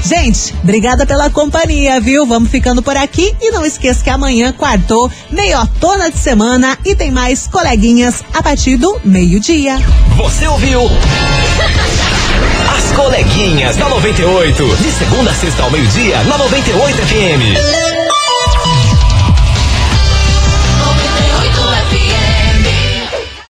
Gente, 0.05 0.55
obrigada 0.75 1.07
pela 1.07 1.31
companhia, 1.31 2.01
viu? 2.01 2.27
Vamos 2.27 2.51
ficando 2.51 2.83
por 2.83 2.97
aqui 2.97 3.33
e 3.41 3.53
não 3.53 3.65
esqueça 3.65 4.03
que 4.03 4.11
amanhã, 4.11 4.53
quartou, 4.53 5.09
meiotona 5.31 6.11
de 6.11 6.19
semana 6.19 6.77
e 6.85 6.97
tem 6.97 7.13
mais 7.13 7.47
coleguinhas 7.47 8.25
a 8.35 8.43
partir 8.43 8.77
do 8.77 9.01
meio-dia. 9.05 9.79
Você 10.17 10.49
ouviu? 10.49 10.81
As 12.77 12.91
coleguinhas 12.91 13.77
da 13.77 13.89
98. 13.89 14.77
De 14.77 14.91
segunda 14.91 15.31
a 15.31 15.35
sexta 15.35 15.63
ao 15.63 15.71
meio-dia, 15.71 16.25
na 16.25 16.39
98 16.39 16.97
FM. 17.07 17.94